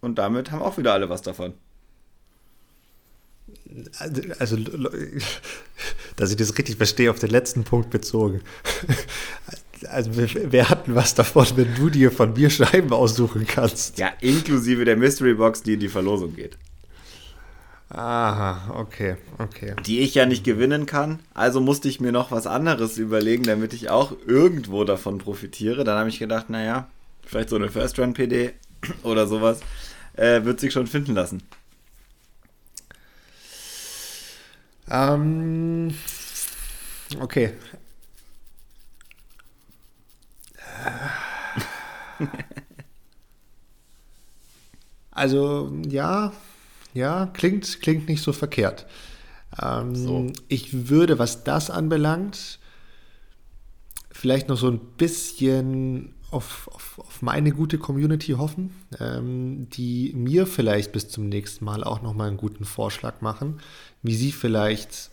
[0.01, 1.55] Und damit haben auch wieder alle was davon.
[4.39, 4.57] Also,
[6.17, 8.41] dass ich das richtig verstehe, auf den letzten Punkt bezogen
[9.89, 13.99] also wer hat denn was davon, wenn du dir von mir Scheiben aussuchen kannst?
[13.99, 16.57] Ja, inklusive der Mystery Box, die in die Verlosung geht.
[17.89, 19.75] Aha, okay, okay.
[19.85, 21.19] Die ich ja nicht gewinnen kann.
[21.35, 25.85] Also musste ich mir noch was anderes überlegen, damit ich auch irgendwo davon profitiere.
[25.85, 26.89] Dann habe ich gedacht, naja,
[27.27, 28.53] vielleicht so eine First Run PD
[29.03, 29.61] oder sowas
[30.15, 31.43] äh, wird sich schon finden lassen.
[34.93, 35.93] Ähm,
[37.21, 37.55] okay,
[45.11, 46.33] Also ja,
[46.95, 48.87] ja, klingt, klingt nicht so verkehrt.
[49.61, 50.33] Ähm, so.
[50.49, 52.59] Ich würde, was das anbelangt,
[54.11, 60.47] vielleicht noch so ein bisschen auf, auf, auf meine gute Community hoffen, ähm, die mir
[60.47, 63.61] vielleicht bis zum nächsten Mal auch nochmal einen guten Vorschlag machen,
[64.03, 65.11] wie sie vielleicht,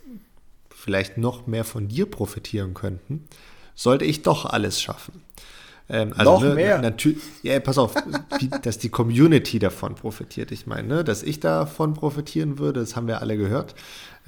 [0.69, 3.27] vielleicht noch mehr von dir profitieren könnten,
[3.75, 5.21] sollte ich doch alles schaffen.
[5.89, 6.81] Ähm, also, Noch ne, mehr?
[6.81, 7.95] Natürlich, ja, pass auf,
[8.61, 10.51] dass die Community davon profitiert.
[10.51, 13.75] Ich meine, ne, dass ich davon profitieren würde, das haben wir alle gehört.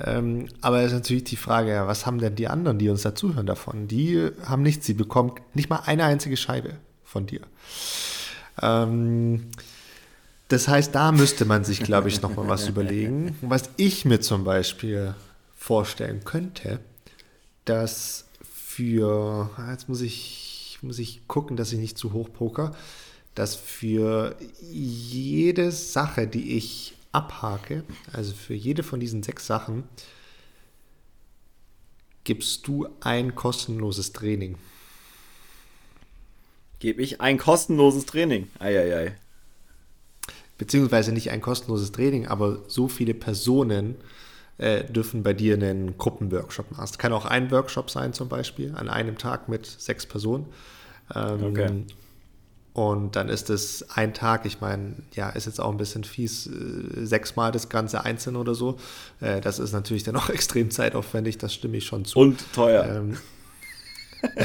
[0.03, 3.03] Ähm, aber es ist natürlich die Frage, ja, was haben denn die anderen, die uns
[3.03, 3.87] dazuhören davon?
[3.87, 7.41] Die haben nichts, sie bekommen nicht mal eine einzige Scheibe von dir.
[8.61, 9.51] Ähm,
[10.47, 13.37] Das heißt, da müsste man sich, glaube ich, noch mal was überlegen.
[13.41, 15.13] Was ich mir zum Beispiel
[15.55, 16.79] vorstellen könnte,
[17.63, 20.40] dass für, jetzt muss ich,
[20.81, 22.75] muss ich gucken, dass ich nicht zu hoch poker,
[23.35, 29.83] dass für jede Sache, die ich abhake, also für jede von diesen sechs Sachen,
[32.23, 34.57] gibst du ein kostenloses Training.
[36.79, 38.47] Gebe ich ein kostenloses Training?
[38.59, 39.15] Eieiei.
[40.57, 43.95] Beziehungsweise nicht ein kostenloses Training, aber so viele Personen
[44.61, 46.83] äh, dürfen bei dir einen Gruppenworkshop machen.
[46.83, 50.45] Es kann auch ein Workshop sein, zum Beispiel, an einem Tag mit sechs Personen.
[51.13, 51.83] Ähm, okay.
[52.73, 56.47] Und dann ist es ein Tag, ich meine, ja, ist jetzt auch ein bisschen fies,
[56.47, 58.77] äh, sechsmal das Ganze einzeln oder so.
[59.19, 62.19] Äh, das ist natürlich dann auch extrem zeitaufwendig, das stimme ich schon zu.
[62.19, 62.85] Und teuer.
[62.85, 63.17] Ähm,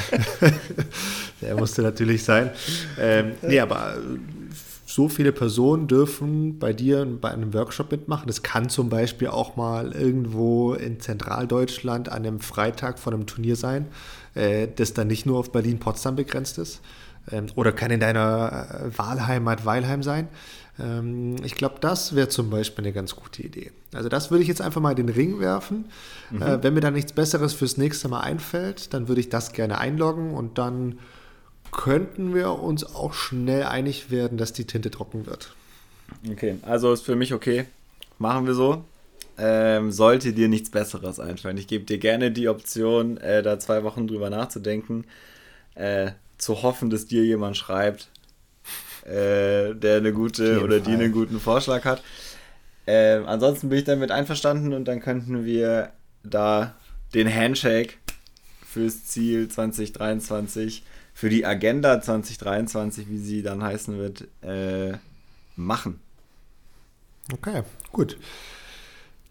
[1.43, 2.51] der musste natürlich sein.
[2.99, 3.99] Ähm, nee, aber
[4.89, 8.29] so viele Personen dürfen bei dir bei einem Workshop mitmachen.
[8.29, 13.57] Das kann zum Beispiel auch mal irgendwo in Zentraldeutschland an einem Freitag von einem Turnier
[13.57, 13.89] sein,
[14.35, 16.81] äh, das dann nicht nur auf Berlin-Potsdam begrenzt ist.
[17.33, 20.29] Ähm, oder kann in deiner äh, Wahlheimat Weilheim sein.
[20.79, 23.73] Ähm, ich glaube, das wäre zum Beispiel eine ganz gute Idee.
[23.93, 25.87] Also das würde ich jetzt einfach mal in den Ring werfen.
[26.31, 26.43] Mhm.
[26.43, 29.79] Äh, wenn mir da nichts Besseres fürs nächste Mal einfällt, dann würde ich das gerne
[29.79, 31.01] einloggen und dann
[31.77, 35.55] könnten wir uns auch schnell einig werden, dass die Tinte trocken wird.
[36.29, 37.67] Okay, also ist für mich okay.
[38.19, 38.85] Machen wir so.
[39.39, 41.59] Ähm, sollte dir nichts Besseres einfallen.
[41.59, 45.05] Ich gebe dir gerne die Option, äh, da zwei Wochen drüber nachzudenken.
[45.75, 48.09] Äh, zu hoffen, dass dir jemand schreibt,
[49.05, 52.03] äh, der eine gute oder die einen guten Vorschlag hat.
[52.87, 56.75] Äh, ansonsten bin ich damit einverstanden und dann könnten wir da
[57.15, 57.95] den Handshake
[58.67, 60.83] fürs Ziel 2023,
[61.17, 64.99] für die Agenda 2023, wie sie dann heißen wird, äh,
[65.57, 65.99] machen.
[67.33, 68.19] Okay, gut.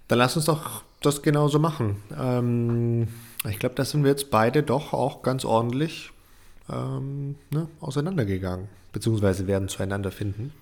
[0.08, 1.98] Dann lass uns doch das genauso machen.
[2.20, 3.08] Ähm,
[3.48, 6.10] ich glaube, da sind wir jetzt beide doch auch ganz ordentlich
[6.74, 10.54] ähm, ne, auseinandergegangen, beziehungsweise werden zueinander finden.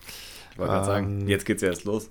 [0.52, 2.10] Ich wollte gerade ähm, sagen, jetzt geht's ja erst los.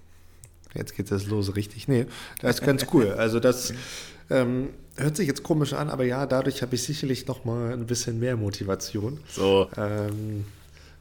[0.72, 1.86] Jetzt geht's erst los, richtig.
[1.86, 2.06] Nee,
[2.40, 3.12] das ist ganz cool.
[3.12, 3.74] Also das
[4.30, 7.86] ähm, hört sich jetzt komisch an, aber ja, dadurch habe ich sicherlich noch mal ein
[7.86, 9.20] bisschen mehr Motivation.
[9.28, 9.68] So.
[9.76, 10.44] Ähm,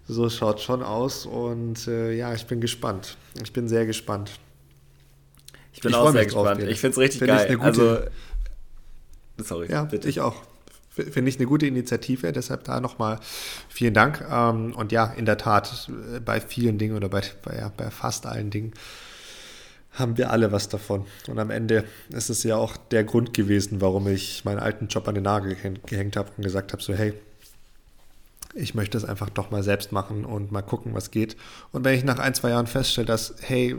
[0.08, 3.18] so schaut schon aus und äh, ja, ich bin gespannt.
[3.42, 4.32] Ich bin sehr gespannt.
[5.74, 6.62] Ich bin ich auch sehr gespannt.
[6.64, 7.58] Ich finde es richtig find geil.
[7.62, 8.00] also,
[9.38, 10.10] sorry, ja, bitte.
[10.10, 10.36] Ich auch.
[10.90, 13.22] Finde ich eine gute Initiative, deshalb da nochmal
[13.70, 14.26] vielen Dank.
[14.30, 17.90] Ähm, und ja, in der Tat, äh, bei vielen Dingen oder bei, bei, ja, bei
[17.90, 18.74] fast allen Dingen
[19.94, 21.06] haben wir alle was davon.
[21.28, 25.08] Und am Ende ist es ja auch der Grund gewesen, warum ich meinen alten Job
[25.08, 27.14] an den Nagel gehängt habe und gesagt habe, so hey,
[28.54, 31.38] ich möchte es einfach doch mal selbst machen und mal gucken, was geht.
[31.72, 33.78] Und wenn ich nach ein, zwei Jahren feststelle, dass, hey,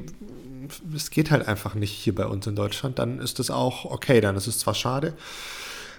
[0.94, 4.20] es geht halt einfach nicht hier bei uns in Deutschland, dann ist es auch okay,
[4.20, 5.14] dann ist es zwar schade,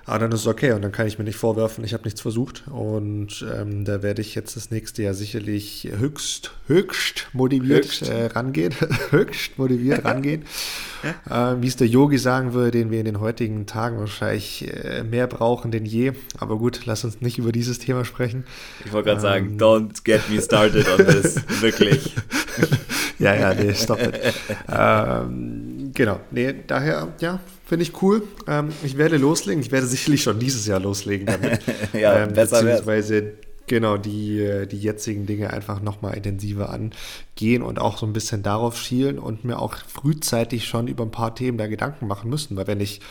[0.06, 2.20] aber dann ist es okay und dann kann ich mir nicht vorwerfen, ich habe nichts
[2.20, 2.64] versucht.
[2.68, 8.10] Und ähm, da werde ich jetzt das nächste Jahr sicherlich höchst, höchst motiviert höchst.
[8.10, 8.74] Äh, rangehen.
[9.12, 10.44] höchst motiviert rangehen.
[11.30, 15.04] äh, Wie es der Yogi sagen würde, den wir in den heutigen Tagen wahrscheinlich äh,
[15.04, 16.12] mehr brauchen denn je.
[16.38, 18.44] Aber gut, lass uns nicht über dieses Thema sprechen.
[18.86, 21.36] Ich wollte gerade ähm, sagen, don't get me started on this.
[21.62, 22.14] Wirklich.
[23.20, 24.20] ja, ja, nee, stop it.
[24.70, 27.40] ähm, genau, nee, daher, ja,
[27.74, 28.22] Finde ich cool.
[28.48, 29.60] Ähm, ich werde loslegen.
[29.60, 31.60] Ich werde sicherlich schon dieses Jahr loslegen damit.
[31.94, 33.36] ja, ähm, besser beziehungsweise wär's.
[33.66, 38.78] genau die, die jetzigen Dinge einfach nochmal intensiver angehen und auch so ein bisschen darauf
[38.78, 42.56] schielen und mir auch frühzeitig schon über ein paar Themen da Gedanken machen müssen.
[42.58, 43.02] Weil wenn ich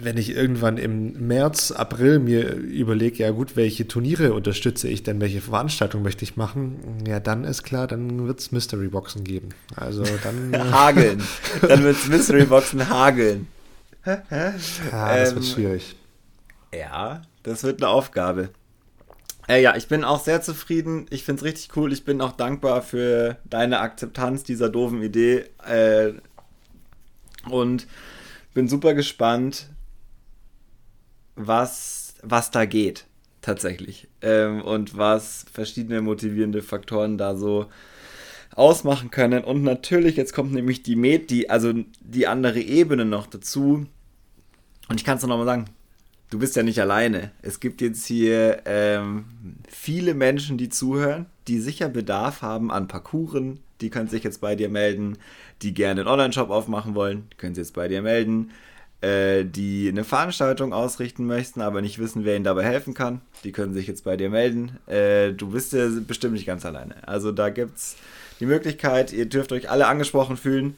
[0.00, 5.20] wenn ich irgendwann im März, April mir überlege, ja gut, welche Turniere unterstütze ich denn,
[5.20, 9.50] welche Veranstaltung möchte ich machen, ja, dann ist klar, dann wird es Mystery Boxen geben.
[9.74, 10.72] Also dann.
[10.72, 11.22] hageln.
[11.62, 13.48] Dann wird es Mystery Boxen hageln.
[14.04, 14.16] ja,
[14.90, 15.96] das ähm, wird schwierig.
[16.74, 18.50] Ja, das wird eine Aufgabe.
[19.48, 21.06] Äh, ja, ich bin auch sehr zufrieden.
[21.10, 21.92] Ich finde es richtig cool.
[21.92, 25.44] Ich bin auch dankbar für deine Akzeptanz dieser doofen Idee.
[25.66, 26.14] Äh,
[27.48, 27.86] und
[28.54, 29.68] bin super gespannt,
[31.36, 33.06] was, was da geht,
[33.42, 34.08] tatsächlich.
[34.22, 37.66] Ähm, und was verschiedene motivierende Faktoren da so
[38.54, 39.44] ausmachen können.
[39.44, 43.86] Und natürlich, jetzt kommt nämlich die Med, die, also die andere Ebene noch dazu.
[44.88, 45.66] Und ich kann es noch mal sagen,
[46.30, 47.32] du bist ja nicht alleine.
[47.42, 49.26] Es gibt jetzt hier ähm,
[49.68, 53.60] viele Menschen, die zuhören, die sicher Bedarf haben an Parcouren.
[53.82, 55.18] Die können sich jetzt bei dir melden,
[55.60, 58.50] die gerne einen Online-Shop aufmachen wollen, können sich jetzt bei dir melden
[59.06, 63.52] äh, die eine Veranstaltung ausrichten möchten, aber nicht wissen, wer ihnen dabei helfen kann, die
[63.52, 64.78] können sich jetzt bei dir melden.
[64.86, 67.06] Äh, du bist ja bestimmt nicht ganz alleine.
[67.06, 67.96] Also da gibt's,
[68.40, 70.76] die Möglichkeit, ihr dürft euch alle angesprochen fühlen.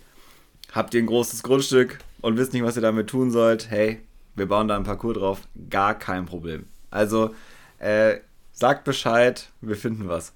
[0.73, 3.71] Habt ihr ein großes Grundstück und wisst nicht, was ihr damit tun sollt?
[3.71, 4.01] Hey,
[4.35, 5.41] wir bauen da ein Parcours drauf.
[5.71, 6.67] Gar kein Problem.
[6.91, 7.35] Also,
[7.79, 8.19] äh,
[8.53, 10.33] sagt Bescheid, wir finden was.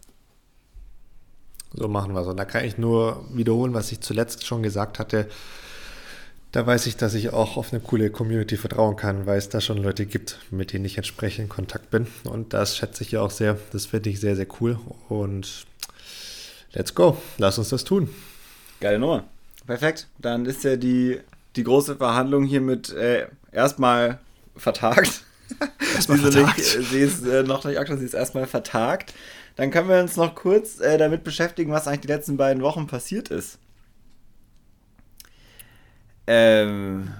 [1.74, 2.26] So machen wir es.
[2.26, 5.28] Und da kann ich nur wiederholen, was ich zuletzt schon gesagt hatte.
[6.52, 9.62] Da weiß ich, dass ich auch auf eine coole Community vertrauen kann, weil es da
[9.62, 12.06] schon Leute gibt, mit denen ich entsprechend in Kontakt bin.
[12.24, 13.56] Und das schätze ich ja auch sehr.
[13.72, 14.78] Das finde ich sehr, sehr cool.
[15.08, 15.64] Und
[16.74, 17.16] let's go.
[17.38, 18.10] Lass uns das tun.
[18.80, 19.24] Geile Nummer.
[19.66, 20.08] Perfekt.
[20.18, 21.20] Dann ist ja die,
[21.56, 24.18] die große Verhandlung hiermit äh, erstmal
[24.54, 25.24] vertagt.
[25.94, 26.58] Erstmal vertagt.
[26.58, 29.14] Nicht, sie ist äh, noch nicht aktuell, sie ist erstmal vertagt.
[29.56, 32.86] Dann können wir uns noch kurz äh, damit beschäftigen, was eigentlich die letzten beiden Wochen
[32.86, 33.58] passiert ist.
[36.34, 37.10] Ähm,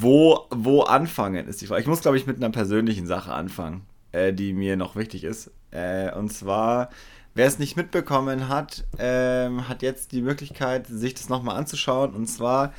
[0.00, 1.82] wo, wo anfangen ist die Frage.
[1.82, 5.52] Ich muss, glaube ich, mit einer persönlichen Sache anfangen, äh, die mir noch wichtig ist.
[5.70, 6.90] Äh, und zwar,
[7.34, 12.14] wer es nicht mitbekommen hat, ähm, hat jetzt die Möglichkeit, sich das nochmal anzuschauen.
[12.14, 12.72] Und zwar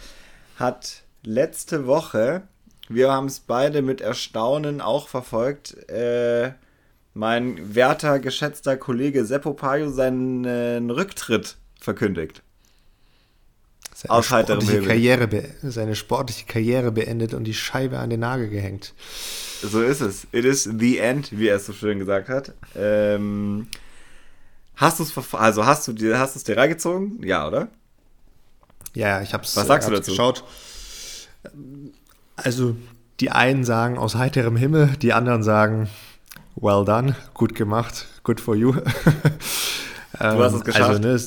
[0.57, 2.43] hat letzte Woche,
[2.89, 6.51] wir haben es beide mit Erstaunen auch verfolgt, äh,
[7.13, 12.43] mein werter, geschätzter Kollege Seppo Payo seinen Rücktritt verkündigt.
[14.01, 18.93] Seine Aus sportliche, Karriere, seine sportliche Karriere beendet und die Scheibe an den Nagel gehängt.
[19.61, 20.25] So ist es.
[20.31, 22.53] It is the end, wie er es so schön gesagt hat.
[22.77, 23.67] Ähm,
[24.77, 27.21] hast du es also hast du dir hast du es dir reingezogen?
[27.21, 27.67] Ja, oder?
[28.93, 29.57] Ja, ich habe es.
[29.57, 30.11] Was sagst du dazu?
[30.11, 30.45] Geschaut.
[32.37, 32.77] Also
[33.19, 35.89] die einen sagen aus heiterem Himmel, die anderen sagen
[36.55, 38.71] well done, gut gemacht, good for you.
[38.73, 38.81] du
[40.19, 40.89] hast es ähm, geschafft.
[40.89, 41.19] Also, ne,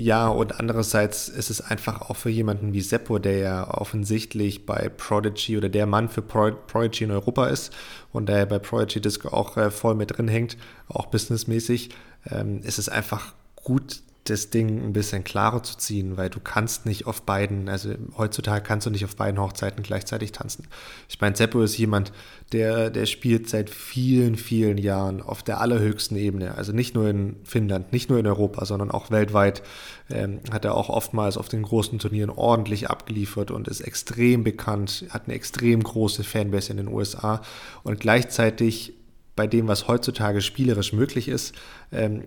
[0.00, 4.88] ja, und andererseits ist es einfach auch für jemanden wie Seppo, der ja offensichtlich bei
[4.88, 7.72] Prodigy oder der Mann für Pro Prodigy in Europa ist
[8.12, 10.56] und der bei Prodigy Disco auch äh, voll mit drin hängt,
[10.88, 11.90] auch businessmäßig,
[12.30, 16.84] ähm, ist es einfach gut, das Ding ein bisschen klarer zu ziehen, weil du kannst
[16.84, 20.68] nicht auf beiden, also heutzutage kannst du nicht auf beiden Hochzeiten gleichzeitig tanzen.
[21.08, 22.12] Ich meine, Seppo ist jemand,
[22.52, 26.54] der, der spielt seit vielen, vielen Jahren auf der allerhöchsten Ebene.
[26.54, 29.62] Also nicht nur in Finnland, nicht nur in Europa, sondern auch weltweit
[30.10, 35.06] ähm, hat er auch oftmals auf den großen Turnieren ordentlich abgeliefert und ist extrem bekannt,
[35.10, 37.40] hat eine extrem große Fanbase in den USA
[37.84, 38.94] und gleichzeitig
[39.34, 41.54] bei dem, was heutzutage spielerisch möglich ist,
[41.92, 42.24] ähm,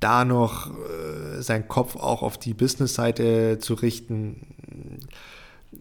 [0.00, 4.46] da noch äh, seinen Kopf auch auf die Business-Seite zu richten,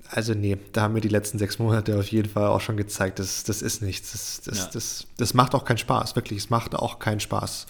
[0.09, 3.19] also nee, da haben mir die letzten sechs Monate auf jeden Fall auch schon gezeigt,
[3.19, 4.11] das, das ist nichts.
[4.11, 4.69] Das, das, ja.
[4.73, 6.39] das, das macht auch keinen Spaß, wirklich.
[6.39, 7.65] Es macht auch keinen Spaß.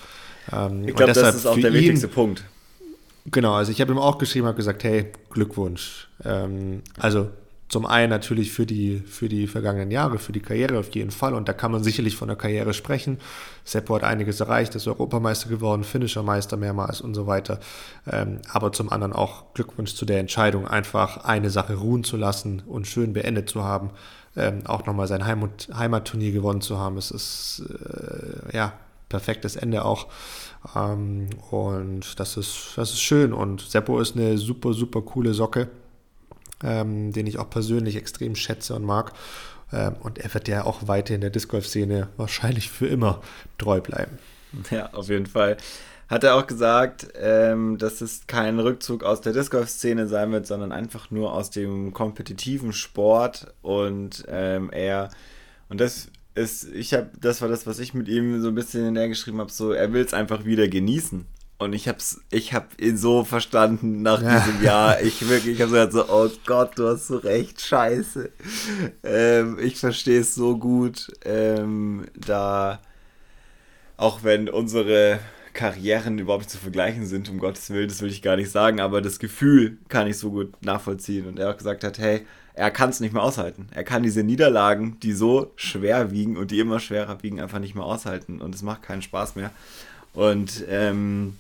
[0.51, 2.43] Ähm, ich glaube, das ist auch der ihn, wichtigste Punkt.
[3.25, 6.09] Genau, also ich habe ihm auch geschrieben, habe gesagt, hey, Glückwunsch.
[6.23, 7.29] Ähm, also
[7.68, 11.34] zum einen natürlich für die, für die vergangenen Jahre, für die Karriere auf jeden Fall.
[11.34, 13.18] Und da kann man sicherlich von der Karriere sprechen.
[13.63, 17.59] Seppo hat einiges erreicht, ist Europameister geworden, finnischer Meister mehrmals und so weiter.
[18.09, 22.61] Ähm, aber zum anderen auch Glückwunsch zu der Entscheidung, einfach eine Sache ruhen zu lassen
[22.68, 23.89] und schön beendet zu haben.
[24.38, 26.97] Ähm, auch nochmal sein Heimat, Heimatturnier gewonnen zu haben.
[26.97, 28.74] Es ist, äh, ja,
[29.09, 30.07] perfektes Ende auch.
[30.76, 33.34] Ähm, und das ist, das ist schön.
[33.34, 35.68] Und Seppo ist eine super, super coole Socke
[36.64, 39.14] ähm, den ich auch persönlich extrem schätze und mag.
[39.72, 43.22] Ähm, und er wird ja auch weiter in der Disc Golf-Szene wahrscheinlich für immer
[43.58, 44.18] treu bleiben.
[44.72, 45.58] Ja, auf jeden Fall.
[46.08, 50.45] Hat er auch gesagt, ähm, dass es kein Rückzug aus der Disc Golf-Szene sein wird,
[50.45, 55.10] sondern einfach nur aus dem kompetitiven Sport und ähm, er
[55.68, 58.93] und das ist, ich habe, das war das, was ich mit ihm so ein bisschen
[58.93, 61.26] näher geschrieben habe, so er will es einfach wieder genießen.
[61.58, 64.39] Und ich hab's, ich hab ihn so verstanden nach ja.
[64.39, 65.01] diesem Jahr.
[65.01, 68.30] Ich wirklich, ich hab so gesagt, so, oh Gott, du hast so recht, scheiße.
[69.03, 71.14] Ähm, ich verstehe es so gut.
[71.24, 72.80] Ähm, da,
[73.95, 75.20] auch wenn unsere
[75.53, 78.82] Karrieren überhaupt nicht zu vergleichen sind, um Gottes Willen, das will ich gar nicht sagen,
[78.82, 81.26] aber das Gefühl kann ich so gut nachvollziehen.
[81.26, 83.68] Und er auch gesagt hat, hey, er kann es nicht mehr aushalten.
[83.72, 87.76] Er kann diese Niederlagen, die so schwer wiegen und die immer schwerer wiegen, einfach nicht
[87.76, 88.41] mehr aushalten.
[88.41, 89.51] Und es macht keinen Spaß mehr.
[90.14, 91.38] Und ähm,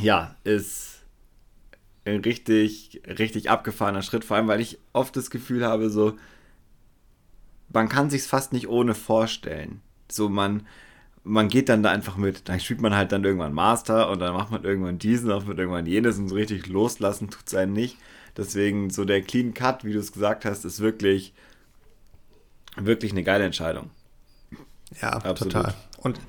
[0.00, 1.02] ja, ist
[2.04, 6.16] ein richtig, richtig abgefahrener Schritt, vor allem weil ich oft das Gefühl habe, so,
[7.72, 9.80] man kann sich fast nicht ohne vorstellen.
[10.10, 10.66] So, man,
[11.22, 12.48] man geht dann da einfach mit.
[12.48, 15.86] Dann spielt man halt dann irgendwann Master und dann macht man irgendwann diesen, macht irgendwann
[15.86, 17.98] jenes und so richtig loslassen tut es einen nicht.
[18.36, 21.34] Deswegen so der Clean Cut, wie du es gesagt hast, ist wirklich,
[22.76, 23.90] wirklich eine geile Entscheidung.
[25.02, 25.52] Ja, Absolut.
[25.52, 25.74] total.
[25.98, 26.20] Und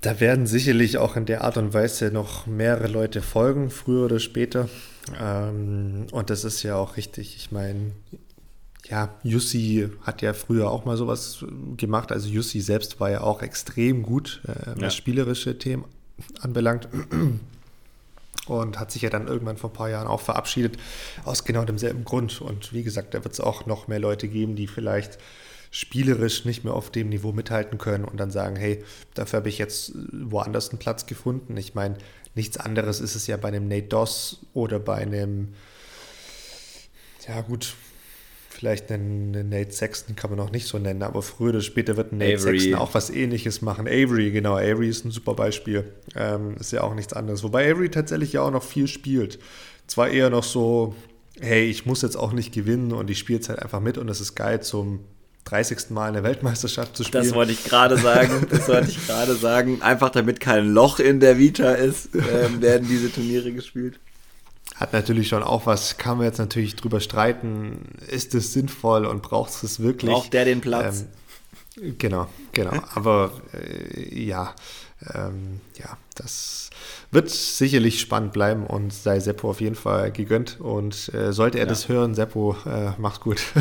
[0.00, 4.18] da werden sicherlich auch in der Art und Weise noch mehrere Leute folgen, früher oder
[4.18, 4.68] später.
[5.20, 7.36] Ähm, und das ist ja auch richtig.
[7.36, 7.92] Ich meine,
[8.88, 11.44] ja, Jussi hat ja früher auch mal sowas
[11.76, 12.12] gemacht.
[12.12, 14.90] Also Jussi selbst war ja auch extrem gut, äh, was ja.
[14.90, 15.84] spielerische Themen
[16.40, 16.88] anbelangt.
[18.46, 20.76] und hat sich ja dann irgendwann vor ein paar Jahren auch verabschiedet,
[21.24, 22.40] aus genau demselben Grund.
[22.40, 25.18] Und wie gesagt, da wird es auch noch mehr Leute geben, die vielleicht
[25.70, 28.82] spielerisch nicht mehr auf dem Niveau mithalten können und dann sagen, hey,
[29.14, 31.56] dafür habe ich jetzt woanders einen Platz gefunden.
[31.56, 31.96] Ich meine,
[32.34, 35.54] nichts anderes ist es ja bei einem Nate Doss oder bei einem,
[37.26, 37.74] ja gut,
[38.48, 41.96] vielleicht einen, einen Nate Sexton kann man noch nicht so nennen, aber früher oder später
[41.96, 42.58] wird ein Nate Avery.
[42.58, 43.86] Sexton auch was ähnliches machen.
[43.86, 45.84] Avery, genau, Avery ist ein super Beispiel.
[46.16, 47.44] Ähm, ist ja auch nichts anderes.
[47.44, 49.38] Wobei Avery tatsächlich ja auch noch viel spielt.
[49.86, 50.96] Zwar eher noch so,
[51.40, 54.08] hey, ich muss jetzt auch nicht gewinnen und ich spiele jetzt halt einfach mit und
[54.08, 55.00] es ist geil zum
[55.50, 55.90] 30.
[55.90, 57.24] Mal in der Weltmeisterschaft zu spielen.
[57.24, 58.46] Das wollte ich gerade sagen.
[58.50, 59.82] Das wollte ich gerade sagen.
[59.82, 63.98] Einfach damit kein Loch in der Vita ist, äh, werden diese Turniere gespielt.
[64.76, 69.22] Hat natürlich schon auch was, kann man jetzt natürlich drüber streiten, ist es sinnvoll und
[69.22, 70.10] braucht es wirklich?
[70.10, 71.04] Braucht der den Platz?
[71.76, 72.72] Ähm, genau, genau.
[72.94, 74.54] Aber äh, ja,
[75.14, 76.70] ähm, ja, das
[77.10, 80.60] wird sicherlich spannend bleiben und sei Seppo auf jeden Fall gegönnt.
[80.60, 81.68] Und äh, sollte er ja.
[81.68, 83.42] das hören, Seppo, äh, macht's gut.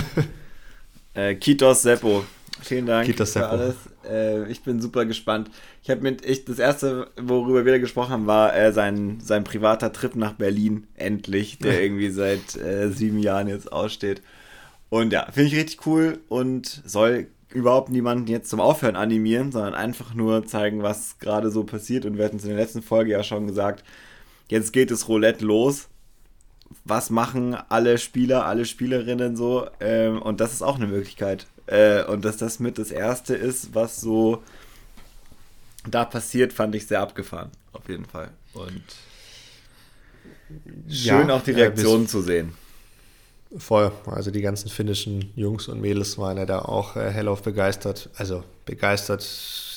[1.14, 2.24] Äh, Kitos Seppo.
[2.62, 3.48] Vielen Dank Kitos für Seppo.
[3.48, 3.76] alles.
[4.08, 5.50] Äh, ich bin super gespannt.
[5.84, 9.92] Ich habe mit, ich, das erste, worüber wir gesprochen haben, war äh, sein, sein privater
[9.94, 14.22] Trip nach Berlin, endlich, der irgendwie seit äh, sieben Jahren jetzt aussteht.
[14.90, 19.74] Und ja, finde ich richtig cool und soll überhaupt niemanden jetzt zum Aufhören animieren, sondern
[19.74, 22.06] einfach nur zeigen, was gerade so passiert.
[22.06, 23.84] Und wir hatten es in der letzten Folge ja schon gesagt,
[24.50, 25.90] jetzt geht das Roulette los
[26.86, 29.68] was machen alle Spieler, alle Spielerinnen so.
[29.80, 31.48] Ähm, und das ist auch eine Möglichkeit.
[31.68, 34.44] Äh, und dass das mit das Erste ist, was so
[35.88, 37.52] da passiert, fand ich sehr abgefahren.
[37.74, 38.30] Auf jeden Fall.
[38.54, 38.84] Und
[40.90, 42.54] schön ja, auch die Reaktionen äh, zu sehen.
[43.58, 43.92] Voll.
[44.06, 48.10] Also die ganzen finnischen Jungs und Mädels waren ja da auch äh, hellauf begeistert.
[48.16, 49.26] Also begeistert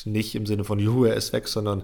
[0.05, 1.83] nicht im Sinne von Juhu, er ist weg, sondern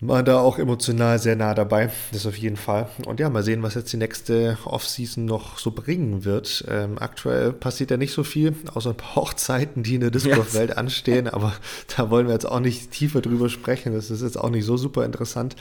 [0.00, 2.88] war da auch emotional sehr nah dabei, das auf jeden Fall.
[3.04, 6.64] Und ja, mal sehen, was jetzt die nächste Offseason noch so bringen wird.
[6.68, 10.70] Ähm, aktuell passiert ja nicht so viel, außer ein paar Hochzeiten, die in der Discord-Welt
[10.70, 10.78] yes.
[10.78, 11.52] anstehen, aber
[11.96, 13.92] da wollen wir jetzt auch nicht tiefer drüber sprechen.
[13.92, 15.54] Das ist jetzt auch nicht so super interessant.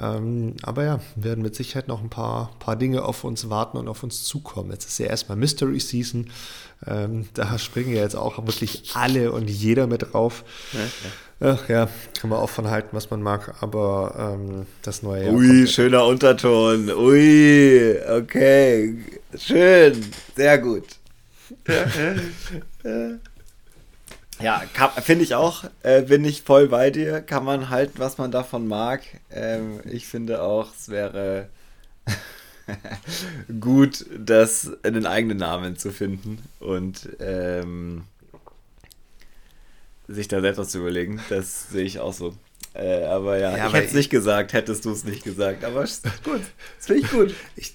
[0.00, 3.88] Ähm, aber ja, werden mit Sicherheit noch ein paar, paar Dinge auf uns warten und
[3.88, 4.70] auf uns zukommen.
[4.70, 6.30] Jetzt ist ja erstmal Mystery Season.
[6.86, 10.44] Ähm, da springen ja jetzt auch wirklich alle und jeder mit drauf.
[10.72, 11.10] Ja, ja.
[11.40, 11.88] Ach ja,
[12.20, 15.34] kann man auch von halten, was man mag, aber ähm, das neue Jahr.
[15.34, 16.90] Ui, schöner Unterton.
[16.90, 18.96] Ui, okay.
[19.36, 20.04] Schön.
[20.36, 20.84] Sehr gut.
[24.40, 24.62] ja,
[25.02, 25.64] finde ich auch.
[25.82, 27.20] Äh, bin ich voll bei dir.
[27.20, 29.02] Kann man halten, was man davon mag.
[29.30, 31.48] Ähm, ich finde auch, es wäre
[33.60, 36.42] gut, das einen eigenen Namen zu finden.
[36.60, 38.04] Und ähm,
[40.08, 41.20] sich da selbst was zu überlegen.
[41.28, 42.34] Das sehe ich auch so.
[42.74, 45.64] Äh, aber ja, ja ich hätte es nicht gesagt, hättest du es nicht gesagt.
[45.64, 45.80] Aber
[46.24, 46.40] gut,
[46.76, 47.34] das finde ich gut.
[47.56, 47.74] Ich,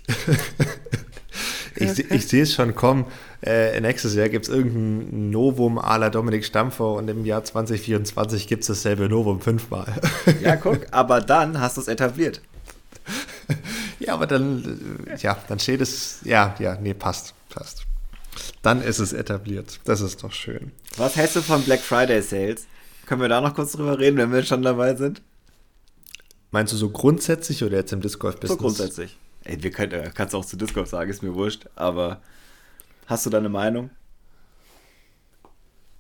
[1.76, 3.06] ich, ich sehe es schon kommen.
[3.42, 8.48] Äh, nächstes Jahr gibt es irgendein Novum à la Dominik Stampfer und im Jahr 2024
[8.48, 9.88] gibt es dasselbe Novum fünfmal.
[10.42, 12.42] ja, guck, aber dann hast du es etabliert.
[14.00, 17.86] ja, aber dann, ja, dann steht es, ja, ja, nee, passt, passt.
[18.62, 19.80] Dann ist es etabliert.
[19.86, 20.72] Das ist doch schön.
[20.98, 22.66] Was hältst du von Black Friday Sales?
[23.06, 25.22] Können wir da noch kurz drüber reden, wenn wir schon dabei sind?
[26.52, 28.58] Meinst du so grundsätzlich oder jetzt im Discord-Business?
[28.58, 29.18] So grundsätzlich.
[29.44, 31.68] Ey, wir können, äh, kannst auch zu Discord sagen, ist mir wurscht.
[31.76, 32.22] Aber
[33.08, 33.90] hast du da eine Meinung?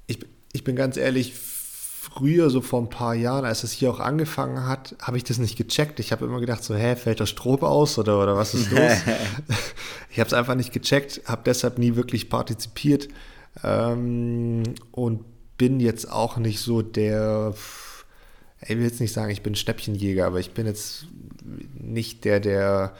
[0.07, 0.19] Ich,
[0.53, 4.67] ich bin ganz ehrlich, früher, so vor ein paar Jahren, als es hier auch angefangen
[4.67, 5.99] hat, habe ich das nicht gecheckt.
[5.99, 8.91] Ich habe immer gedacht, so, hä, fällt der Strom aus oder, oder was ist los?
[10.11, 13.07] ich habe es einfach nicht gecheckt, habe deshalb nie wirklich partizipiert
[13.63, 15.23] ähm, und
[15.57, 17.53] bin jetzt auch nicht so der,
[18.61, 21.05] ich will jetzt nicht sagen, ich bin Schnäppchenjäger, aber ich bin jetzt
[21.73, 22.95] nicht der, der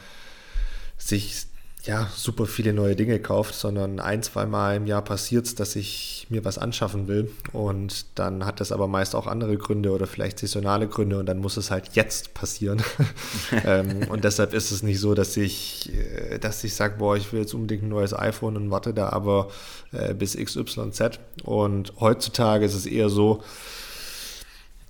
[1.03, 1.47] sich
[1.85, 5.75] ja, super viele neue Dinge kauft, sondern ein, zwei Mal im Jahr passiert es, dass
[5.75, 7.29] ich mir was anschaffen will.
[7.51, 11.39] Und dann hat das aber meist auch andere Gründe oder vielleicht saisonale Gründe und dann
[11.39, 12.81] muss es halt jetzt passieren.
[13.65, 17.33] ähm, und deshalb ist es nicht so, dass ich, äh, dass ich sage, boah, ich
[17.33, 19.51] will jetzt unbedingt ein neues iPhone und warte da aber
[19.91, 21.19] äh, bis XYZ.
[21.43, 23.43] Und heutzutage ist es eher so,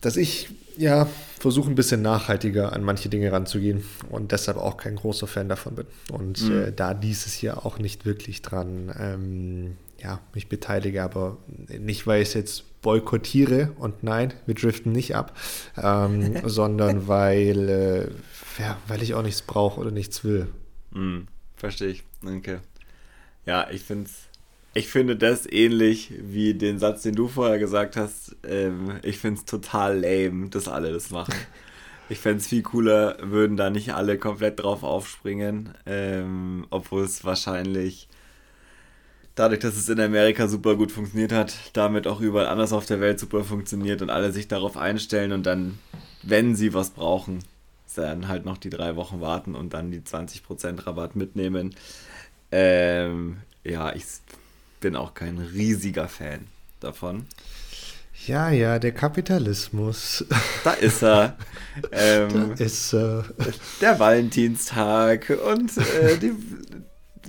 [0.01, 1.07] dass ich ja
[1.43, 5.75] versuche ein bisschen nachhaltiger an manche Dinge ranzugehen und deshalb auch kein großer Fan davon
[5.75, 5.87] bin.
[6.09, 6.63] Und mhm.
[6.63, 11.37] äh, da dieses hier auch nicht wirklich dran ähm, ja, mich beteilige, aber
[11.67, 15.37] nicht, weil ich es jetzt boykottiere und nein, wir driften nicht ab,
[15.81, 20.47] ähm, sondern weil, äh, ja, weil ich auch nichts brauche oder nichts will.
[20.91, 21.27] Mhm,
[21.57, 22.03] verstehe ich.
[22.21, 22.61] Danke.
[23.45, 24.29] Ja, ich finde es
[24.74, 28.36] ich finde das ähnlich wie den Satz, den du vorher gesagt hast.
[28.47, 31.34] Ähm, ich finde es total lame, dass alle das machen.
[32.09, 37.24] Ich fände es viel cooler, würden da nicht alle komplett drauf aufspringen, ähm, obwohl es
[37.24, 38.09] wahrscheinlich
[39.36, 42.99] dadurch, dass es in Amerika super gut funktioniert hat, damit auch überall anders auf der
[42.99, 45.80] Welt super funktioniert und alle sich darauf einstellen und dann,
[46.24, 47.39] wenn sie was brauchen,
[47.95, 51.74] dann halt noch die drei Wochen warten und dann die 20% Rabatt mitnehmen.
[52.51, 54.05] Ähm, ja, ich
[54.84, 56.41] bin auch kein riesiger Fan
[56.81, 57.25] davon.
[58.27, 60.25] Ja, ja, der Kapitalismus.
[60.63, 61.36] Da ist er.
[61.91, 63.25] Ähm, da ist er.
[63.81, 66.34] Der Valentinstag und äh, die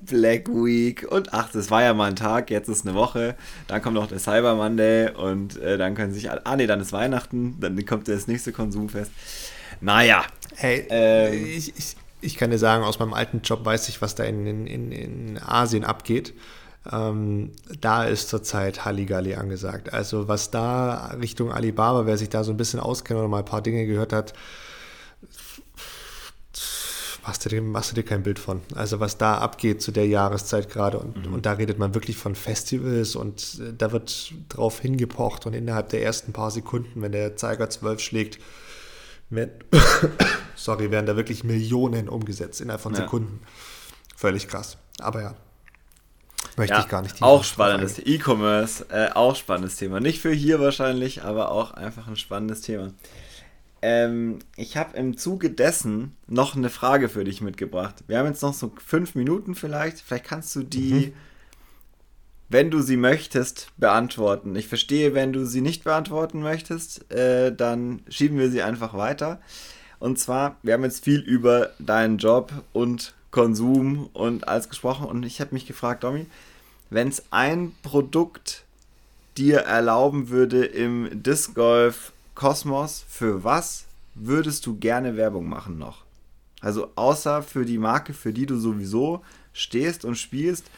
[0.05, 3.37] Black Week und ach, das war ja mal ein Tag, jetzt ist eine Woche,
[3.69, 6.81] dann kommt noch der Cyber Monday und äh, dann können sich alle, ah nee, dann
[6.81, 9.13] ist Weihnachten, dann kommt das nächste Konsumfest.
[9.81, 10.27] Naja.
[10.57, 14.15] Hey, ähm, ich, ich, ich kann dir sagen, aus meinem alten Job weiß ich, was
[14.15, 16.35] da in, in, in Asien abgeht.
[16.91, 19.93] Ähm, da ist zurzeit Halligalli angesagt.
[19.93, 23.45] Also was da Richtung Alibaba, wer sich da so ein bisschen auskennt oder mal ein
[23.45, 24.35] paar Dinge gehört hat,
[27.27, 28.61] machst du, dir, machst du dir kein Bild von.
[28.75, 30.99] Also was da abgeht zu der Jahreszeit gerade.
[30.99, 31.35] Und, mhm.
[31.35, 35.89] und da redet man wirklich von Festivals und äh, da wird drauf hingepocht und innerhalb
[35.89, 38.39] der ersten paar Sekunden, wenn der Zeiger 12 schlägt,
[39.31, 39.53] werden,
[40.55, 43.01] sorry, werden da wirklich Millionen umgesetzt innerhalb von ja.
[43.01, 43.41] Sekunden.
[44.17, 44.77] Völlig krass.
[44.99, 45.35] Aber ja.
[46.57, 47.21] Möchte ja, ich gar nicht.
[47.21, 50.01] Auch spannendes E-Commerce, äh, auch spannendes Thema.
[50.01, 52.93] Nicht für hier wahrscheinlich, aber auch einfach ein spannendes Thema.
[53.83, 57.97] Ähm, ich habe im Zuge dessen noch eine Frage für dich mitgebracht.
[58.07, 60.01] Wir haben jetzt noch so fünf Minuten vielleicht.
[60.01, 61.13] Vielleicht kannst du die, mhm.
[62.49, 64.57] wenn du sie möchtest, beantworten.
[64.57, 69.41] Ich verstehe, wenn du sie nicht beantworten möchtest, äh, dann schieben wir sie einfach weiter.
[69.99, 75.07] Und zwar, wir haben jetzt viel über deinen Job und Konsum und alles gesprochen.
[75.07, 76.27] Und ich habe mich gefragt, Domi,
[76.89, 78.63] wenn es ein Produkt
[79.37, 86.05] dir erlauben würde, im Disc Golf Kosmos, für was würdest du gerne Werbung machen noch?
[86.61, 89.21] Also außer für die Marke, für die du sowieso
[89.53, 90.71] stehst und spielst,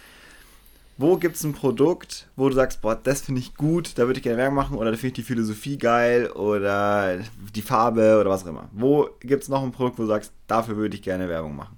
[0.96, 4.18] wo gibt es ein Produkt, wo du sagst, boah, das finde ich gut, da würde
[4.18, 7.18] ich gerne Werbung machen oder da finde ich die Philosophie geil oder
[7.54, 8.70] die Farbe oder was auch immer.
[8.72, 11.76] Wo gibt es noch ein Produkt, wo du sagst, dafür würde ich gerne Werbung machen?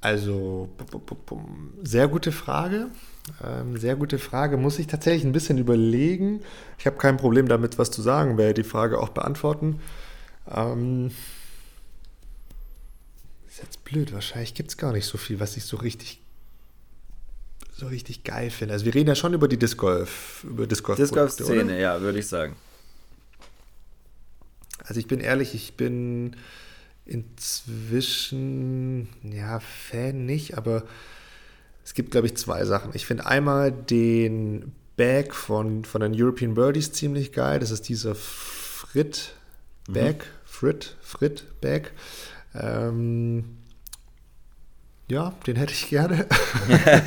[0.00, 0.68] Also,
[1.82, 2.88] sehr gute Frage.
[3.44, 4.56] Ähm, sehr gute Frage.
[4.56, 6.40] Muss ich tatsächlich ein bisschen überlegen.
[6.78, 9.80] Ich habe kein Problem damit, was zu sagen, werde die Frage auch beantworten.
[10.50, 11.10] Ähm,
[13.48, 16.20] ist jetzt blöd, wahrscheinlich gibt es gar nicht so viel, was ich so richtig
[17.80, 18.74] so richtig geil finde.
[18.74, 20.98] Also wir reden ja schon über die Disc Golf, über Disc Golf.
[20.98, 22.54] Disc Golf Szene, ja, würde ich sagen.
[24.84, 26.36] Also ich bin ehrlich, ich bin
[27.04, 30.84] inzwischen ja Fan nicht, aber
[31.84, 32.92] es gibt, glaube ich, zwei Sachen.
[32.94, 37.58] Ich finde einmal den Bag von, von den European Birdies ziemlich geil.
[37.58, 39.32] Das ist dieser Frit
[39.88, 40.22] Bag, mhm.
[40.44, 41.92] Frit, Frit Bag.
[42.54, 43.56] Ähm,
[45.08, 46.26] ja, den hätte ich gerne.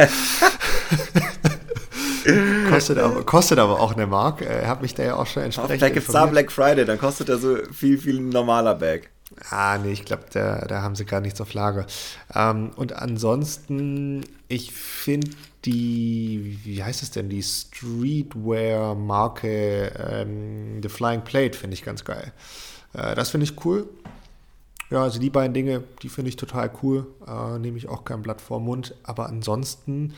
[2.70, 4.42] kostet, aber, kostet aber auch eine Mark.
[4.42, 5.78] Er hat mich da ja auch schon entsprechend.
[5.78, 9.10] Vielleicht gibt es da Black Friday, dann kostet er so viel, viel normaler Bag.
[9.50, 11.86] Ah, nee, ich glaube, da, haben sie gar nichts auf Lager.
[12.34, 15.30] Ähm, und ansonsten, ich finde
[15.66, 22.34] die, wie heißt es denn, die Streetwear-Marke ähm, The Flying Plate finde ich ganz geil.
[22.94, 23.88] Äh, das finde ich cool.
[24.90, 27.08] Ja, also die beiden Dinge, die finde ich total cool.
[27.28, 28.96] Äh, Nehme ich auch kein Blatt vor Mund.
[29.04, 30.14] Aber ansonsten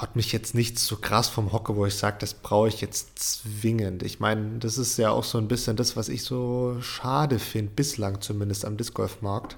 [0.00, 3.18] haut mich jetzt nichts so krass vom Hocke, wo ich sage, das brauche ich jetzt
[3.18, 4.02] zwingend.
[4.02, 7.72] Ich meine, das ist ja auch so ein bisschen das, was ich so schade finde,
[7.74, 9.56] bislang zumindest am Disc Golf Markt.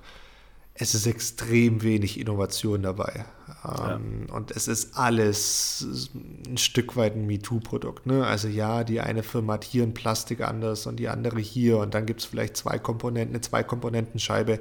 [0.74, 3.26] Es ist extrem wenig Innovation dabei.
[3.64, 3.97] Ja.
[3.97, 6.09] Ähm, und es ist alles
[6.47, 8.07] ein Stück weit ein MeToo-Produkt.
[8.07, 8.26] Ne?
[8.26, 11.93] Also ja, die eine Firma hat hier ein Plastik anders und die andere hier und
[11.93, 14.61] dann gibt es vielleicht zwei Komponenten, eine Zwei-Komponenten-Scheibe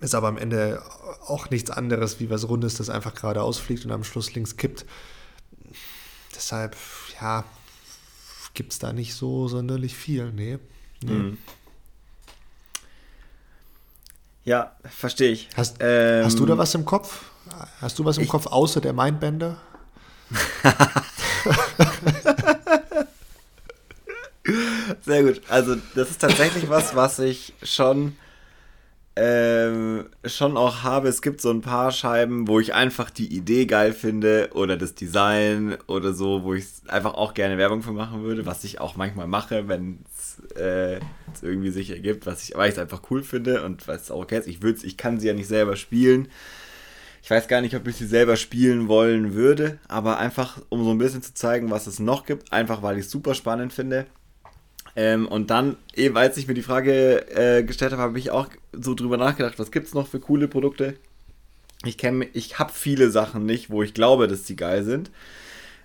[0.00, 0.82] ist aber am Ende
[1.26, 4.86] auch nichts anderes wie was Rundes, das einfach gerade ausfliegt und am Schluss links kippt.
[6.34, 6.76] Deshalb,
[7.20, 7.44] ja,
[8.54, 10.32] gibt es da nicht so sonderlich viel.
[10.32, 10.58] Nee.
[11.02, 11.12] nee.
[11.12, 11.38] Mhm.
[14.44, 15.48] Ja, verstehe ich.
[15.54, 17.24] Hast, ähm, hast, du da was im Kopf?
[17.80, 19.60] Hast du was im ich, Kopf außer der Mindbender?
[25.02, 25.42] Sehr gut.
[25.48, 28.16] Also, das ist tatsächlich was, was ich schon
[29.22, 31.08] ähm, schon auch habe.
[31.08, 34.94] Es gibt so ein paar Scheiben, wo ich einfach die Idee geil finde oder das
[34.94, 38.96] Design oder so, wo ich einfach auch gerne Werbung für machen würde, was ich auch
[38.96, 41.00] manchmal mache, wenn es äh,
[41.42, 44.38] irgendwie sich ergibt, was ich, weil ich es einfach cool finde und was auch okay
[44.38, 44.48] ist.
[44.48, 46.28] Ich, ich kann sie ja nicht selber spielen.
[47.22, 50.92] Ich weiß gar nicht, ob ich sie selber spielen wollen würde, aber einfach, um so
[50.92, 54.06] ein bisschen zu zeigen, was es noch gibt, einfach weil ich es super spannend finde.
[54.96, 58.48] Ähm, und dann, eben als ich mir die Frage äh, gestellt habe, habe ich auch
[58.72, 60.96] so drüber nachgedacht, was gibt es noch für coole Produkte?
[61.84, 65.10] Ich kenne, ich habe viele Sachen nicht, wo ich glaube, dass sie geil sind.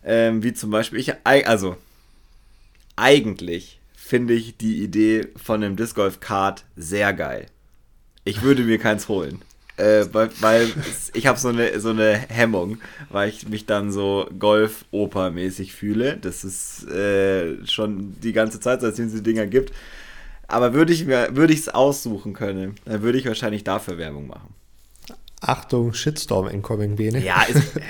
[0.04, 1.78] Ähm, wie zum Beispiel, ich, also,
[2.96, 7.48] eigentlich finde ich die Idee von einem Disc Golf Kart sehr geil.
[8.24, 9.42] Ich würde mir keins holen.
[9.78, 10.72] Äh, weil, weil
[11.14, 12.78] ich habe so eine, so eine Hemmung,
[13.10, 16.18] weil ich mich dann so Golf-Oper-mäßig fühle.
[16.18, 19.74] Das ist äh, schon die ganze Zeit, seitdem es die Dinger gibt.
[20.48, 24.28] Aber würde ich mir, würde ich es aussuchen können, dann würde ich wahrscheinlich dafür Werbung
[24.28, 24.54] machen.
[25.42, 27.24] Achtung, Shitstorm incoming, Bene.
[27.24, 27.82] Ja, ist, äh,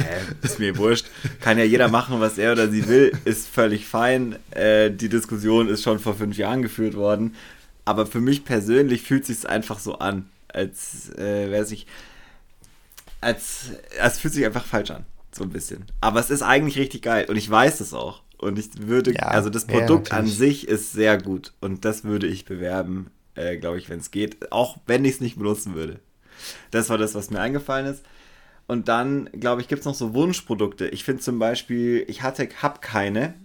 [0.41, 1.05] ist, mir wurscht.
[1.39, 3.13] Kann ja jeder machen, was er oder sie will.
[3.23, 4.36] Ist völlig fein.
[4.51, 7.36] Äh, die Diskussion ist schon vor fünf Jahren geführt worden.
[7.86, 10.25] Aber für mich persönlich fühlt sich einfach so an
[10.55, 11.85] als äh, wäre sich,
[13.21, 15.85] als, als fühlt sich einfach falsch an, so ein bisschen.
[16.01, 18.23] Aber es ist eigentlich richtig geil und ich weiß es auch.
[18.37, 22.03] Und ich würde, ja, also das Produkt ja, an sich ist sehr gut und das
[22.03, 25.73] würde ich bewerben, äh, glaube ich, wenn es geht, auch wenn ich es nicht benutzen
[25.73, 25.99] würde.
[26.71, 28.03] Das war das, was mir eingefallen ist.
[28.67, 30.87] Und dann, glaube ich, gibt es noch so Wunschprodukte.
[30.87, 33.35] Ich finde zum Beispiel, ich hatte, habe keine,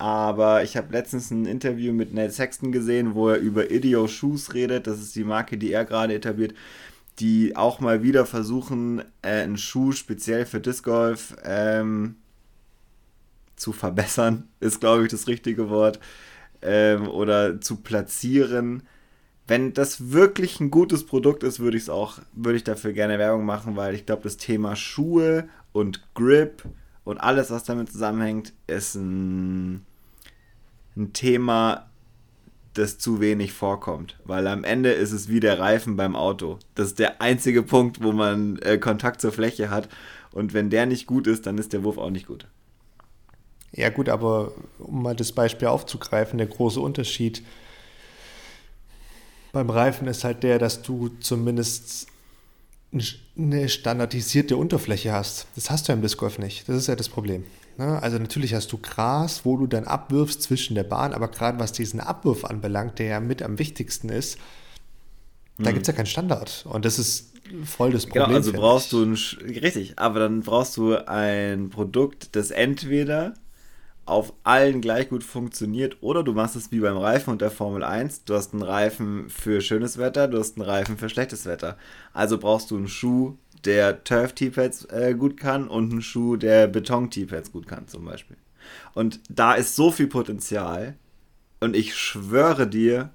[0.00, 4.54] aber ich habe letztens ein Interview mit Ned Sexton gesehen, wo er über Idio Shoes
[4.54, 4.86] redet.
[4.86, 6.54] Das ist die Marke, die er gerade etabliert,
[7.18, 12.16] die auch mal wieder versuchen, äh, einen Schuh speziell für Disc Golf ähm,
[13.56, 16.00] zu verbessern, ist glaube ich das richtige Wort,
[16.62, 18.84] ähm, oder zu platzieren.
[19.46, 23.18] Wenn das wirklich ein gutes Produkt ist, würde ich es auch, würde ich dafür gerne
[23.18, 26.62] Werbung machen, weil ich glaube, das Thema Schuhe und Grip
[27.04, 29.84] und alles, was damit zusammenhängt, ist ein
[30.96, 31.90] ein Thema,
[32.74, 34.18] das zu wenig vorkommt.
[34.24, 36.58] Weil am Ende ist es wie der Reifen beim Auto.
[36.74, 39.88] Das ist der einzige Punkt, wo man äh, Kontakt zur Fläche hat.
[40.32, 42.46] Und wenn der nicht gut ist, dann ist der Wurf auch nicht gut.
[43.72, 47.42] Ja gut, aber um mal das Beispiel aufzugreifen, der große Unterschied
[49.52, 52.06] beim Reifen ist halt der, dass du zumindest
[53.36, 55.46] eine standardisierte Unterfläche hast.
[55.54, 56.68] Das hast du im Disc Golf nicht.
[56.68, 57.44] Das ist ja das Problem.
[57.76, 58.02] Ne?
[58.02, 61.72] Also natürlich hast du Gras, wo du dann abwirfst zwischen der Bahn, aber gerade was
[61.72, 64.38] diesen Abwurf anbelangt, der ja mit am wichtigsten ist,
[65.58, 65.64] mhm.
[65.64, 66.66] da gibt es ja keinen Standard.
[66.68, 67.32] Und das ist
[67.64, 68.42] voll das genau, Problem.
[68.42, 73.34] Genau, also brauchst du ein, richtig, aber dann brauchst du ein Produkt, das entweder
[74.06, 77.84] auf allen gleich gut funktioniert oder du machst es wie beim Reifen und der Formel
[77.84, 78.24] 1.
[78.24, 81.76] Du hast einen Reifen für schönes Wetter, du hast einen Reifen für schlechtes Wetter.
[82.12, 87.52] Also brauchst du einen Schuh, der Turf-T-Pads äh, gut kann und einen Schuh, der Beton-T-Pads
[87.52, 88.36] gut kann zum Beispiel.
[88.94, 90.94] Und da ist so viel Potenzial
[91.60, 93.10] und ich schwöre dir,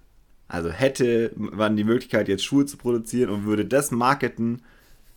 [0.47, 4.61] also hätte man die Möglichkeit jetzt Schuhe zu produzieren und würde das marketen,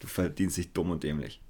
[0.01, 1.41] du verdienst dich dumm und dämlich.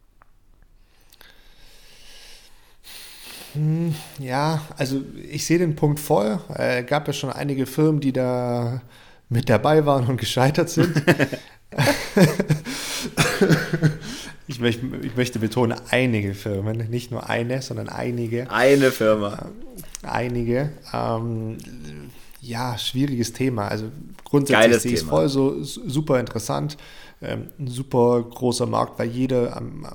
[3.54, 6.40] Hm, ja, also ich sehe den Punkt voll.
[6.50, 8.82] Es äh, gab ja schon einige Firmen, die da
[9.28, 11.02] mit dabei waren und gescheitert sind.
[14.46, 18.50] ich, möchte, ich möchte betonen, einige Firmen, nicht nur eine, sondern einige.
[18.50, 19.50] Eine Firma.
[20.02, 20.72] Einige.
[20.92, 21.58] Ähm,
[22.40, 23.68] ja, schwieriges Thema.
[23.68, 23.86] Also
[24.24, 26.76] grundsätzlich sehe ich es voll so super interessant.
[27.20, 29.86] Ähm, ein super großer Markt, weil jeder, ähm,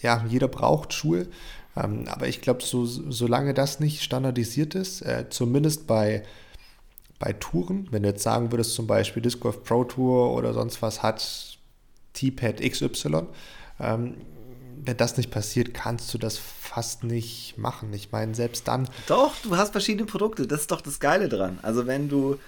[0.00, 1.26] ja, jeder braucht Schuhe.
[1.76, 6.24] Ähm, aber ich glaube, so, solange das nicht standardisiert ist, äh, zumindest bei
[7.18, 10.82] bei Touren, wenn du jetzt sagen würdest, zum Beispiel Disc Golf Pro Tour oder sonst
[10.82, 11.47] was hat
[12.18, 13.26] T-Pad XY,
[13.80, 14.16] ähm,
[14.84, 17.92] wenn das nicht passiert, kannst du das fast nicht machen.
[17.92, 18.88] Ich meine, selbst dann.
[19.06, 20.46] Doch, du hast verschiedene Produkte.
[20.46, 21.58] Das ist doch das Geile dran.
[21.62, 22.38] Also wenn du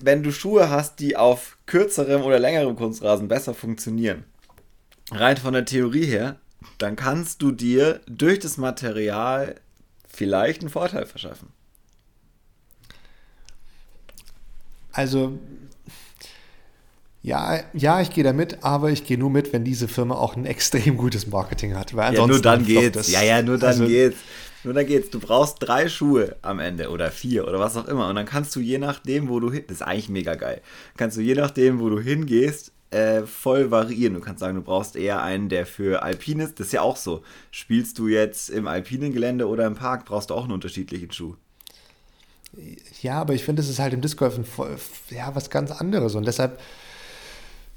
[0.00, 4.24] wenn du Schuhe hast, die auf kürzerem oder längerem Kunstrasen besser funktionieren,
[5.10, 6.36] rein von der Theorie her,
[6.78, 9.56] dann kannst du dir durch das Material
[10.08, 11.48] vielleicht einen Vorteil verschaffen.
[14.92, 15.38] Also
[17.24, 20.36] ja, ja, ich gehe da mit, aber ich gehe nur mit, wenn diese Firma auch
[20.36, 21.96] ein extrem gutes Marketing hat.
[21.96, 22.98] Weil ja, nur dann geht's.
[22.98, 23.10] Das.
[23.10, 24.18] Ja, ja, nur dann also, geht's.
[24.62, 25.08] Nur dann geht's.
[25.08, 28.10] Du brauchst drei Schuhe am Ende oder vier oder was auch immer.
[28.10, 29.64] Und dann kannst du je nachdem, wo du hin.
[29.68, 30.60] Das ist eigentlich mega geil.
[30.98, 34.12] Kannst du je nachdem, wo du hingehst, äh, voll variieren.
[34.12, 36.60] Du kannst sagen, du brauchst eher einen, der für Alpin ist.
[36.60, 37.22] Das ist ja auch so.
[37.50, 41.36] Spielst du jetzt im alpinen Gelände oder im Park, brauchst du auch einen unterschiedlichen Schuh.
[43.00, 44.38] Ja, aber ich finde, es ist halt im Disc Golf
[45.08, 46.14] ja, was ganz anderes.
[46.16, 46.60] Und deshalb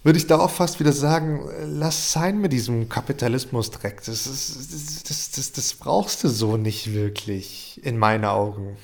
[0.04, 4.04] würde ich da auch fast wieder sagen, lass sein mit diesem Kapitalismus-Dreck.
[4.06, 8.78] Das, das, das, das, das brauchst du so nicht wirklich, in meinen Augen.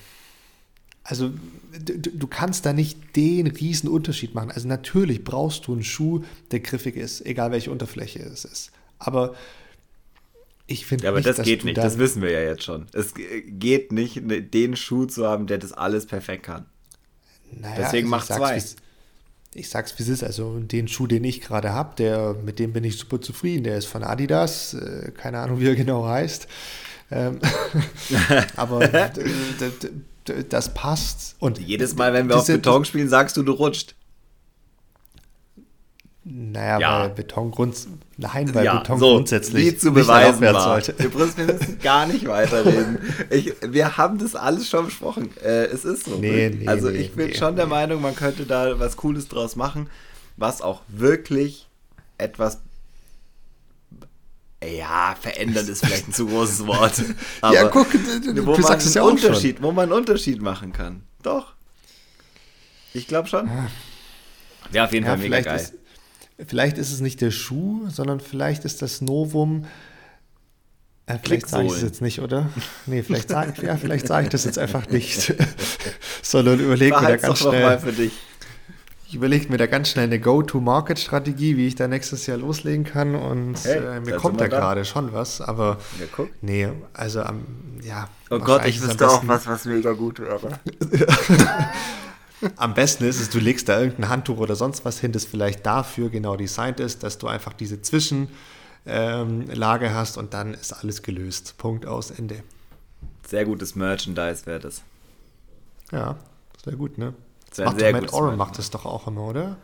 [1.04, 1.32] also
[1.80, 4.52] du, du, kannst da nicht den riesen Unterschied machen.
[4.52, 8.72] Also natürlich brauchst du einen Schuh, der griffig ist, egal welche Unterfläche es ist.
[9.00, 9.36] Aber
[10.66, 12.88] ich finde ja, aber nicht, das geht nicht, das wissen wir ja jetzt schon.
[12.94, 16.66] Es geht nicht, den Schuh zu haben, der das alles perfekt kann.
[17.52, 18.64] Naja, Deswegen also mach zwei.
[19.56, 20.24] Ich sag's, wie es ist.
[20.24, 23.64] Also den Schuh, den ich gerade habe, mit dem bin ich super zufrieden.
[23.64, 26.48] Der ist von Adidas, äh, keine Ahnung, wie er genau heißt.
[27.12, 27.40] Ähm,
[28.56, 28.88] aber
[30.50, 31.36] das passt.
[31.40, 33.96] Und jedes Mal, wenn wir auf Beton spielen, sagst du, du rutscht.
[36.26, 37.00] Naja, ja.
[37.02, 37.76] weil Beton Grund,
[38.16, 40.62] nein, weil ja, Beton so, grundsätzlich wie zu beweisen nicht war.
[40.82, 40.96] sollte.
[40.98, 42.98] Wir müssen gar nicht weiterreden.
[43.30, 45.32] Ich, wir haben das alles schon besprochen.
[45.44, 46.16] Äh, es ist so.
[46.16, 49.28] Nee, nee, also nee, ich bin nee, schon der Meinung, man könnte da was Cooles
[49.28, 49.90] draus machen,
[50.38, 51.68] was auch wirklich
[52.18, 52.60] etwas
[54.64, 56.94] ja, verändern ist vielleicht ein zu großes Wort.
[57.42, 59.66] Aber ja, guck, du, wo du sagst es ja auch Unterschied, schon.
[59.66, 61.04] Wo man einen Unterschied machen kann.
[61.22, 61.54] Doch.
[62.94, 63.50] Ich glaube schon.
[64.72, 65.60] Ja, auf jeden ja, Fall mega geil.
[65.60, 65.74] Ist,
[66.46, 69.66] vielleicht ist es nicht der Schuh, sondern vielleicht ist das Novum.
[71.06, 72.50] Äh, vielleicht sage ich es jetzt nicht, oder?
[72.86, 75.34] Nee, vielleicht sage ja, sag ich das jetzt einfach nicht.
[76.22, 77.64] sondern überlege mir da ganz schnell.
[77.64, 78.14] Mal für dich.
[79.08, 83.14] Ich überlege mir da ganz schnell eine Go-to-Market-Strategie, wie ich da nächstes Jahr loslegen kann.
[83.14, 86.30] Und hey, äh, mir kommt da gerade schon was, aber ja, guck.
[86.42, 87.46] nee, also ähm,
[87.84, 88.10] ja.
[88.32, 90.60] Oh Gott, ich wüsste auch was, was mega gut wäre.
[92.56, 95.66] am besten ist es, du legst da irgendein Handtuch oder sonst was hin, das vielleicht
[95.66, 98.28] dafür genau designt ist, dass du einfach diese Zwischenlage
[98.88, 101.56] ähm, hast und dann ist alles gelöst.
[101.58, 102.44] Punkt aus Ende.
[103.28, 104.82] Sehr gutes Merchandise wäre das.
[105.92, 106.18] Ja,
[106.64, 107.14] sehr gut, ne?
[107.50, 109.58] Das macht sehr Matt Oren macht das doch auch immer, oder?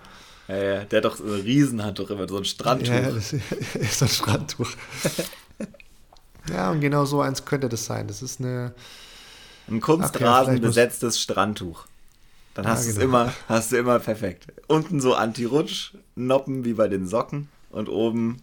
[0.48, 2.88] Ja, ja, der hat doch so ein Riesenhandtuch immer, so ein Strandtuch.
[2.88, 3.44] Ja, das ist
[4.00, 4.72] so ein Strandtuch.
[6.52, 8.08] ja, und genau so eins könnte das sein.
[8.08, 8.74] Das ist eine.
[9.68, 11.86] Ein Kunstrasen ja, besetztes Strandtuch.
[12.54, 12.94] Dann hast ja, genau.
[12.94, 14.48] du es immer, hast du immer perfekt.
[14.68, 18.38] Unten so Anti-Rutsch-Noppen wie bei den Socken und oben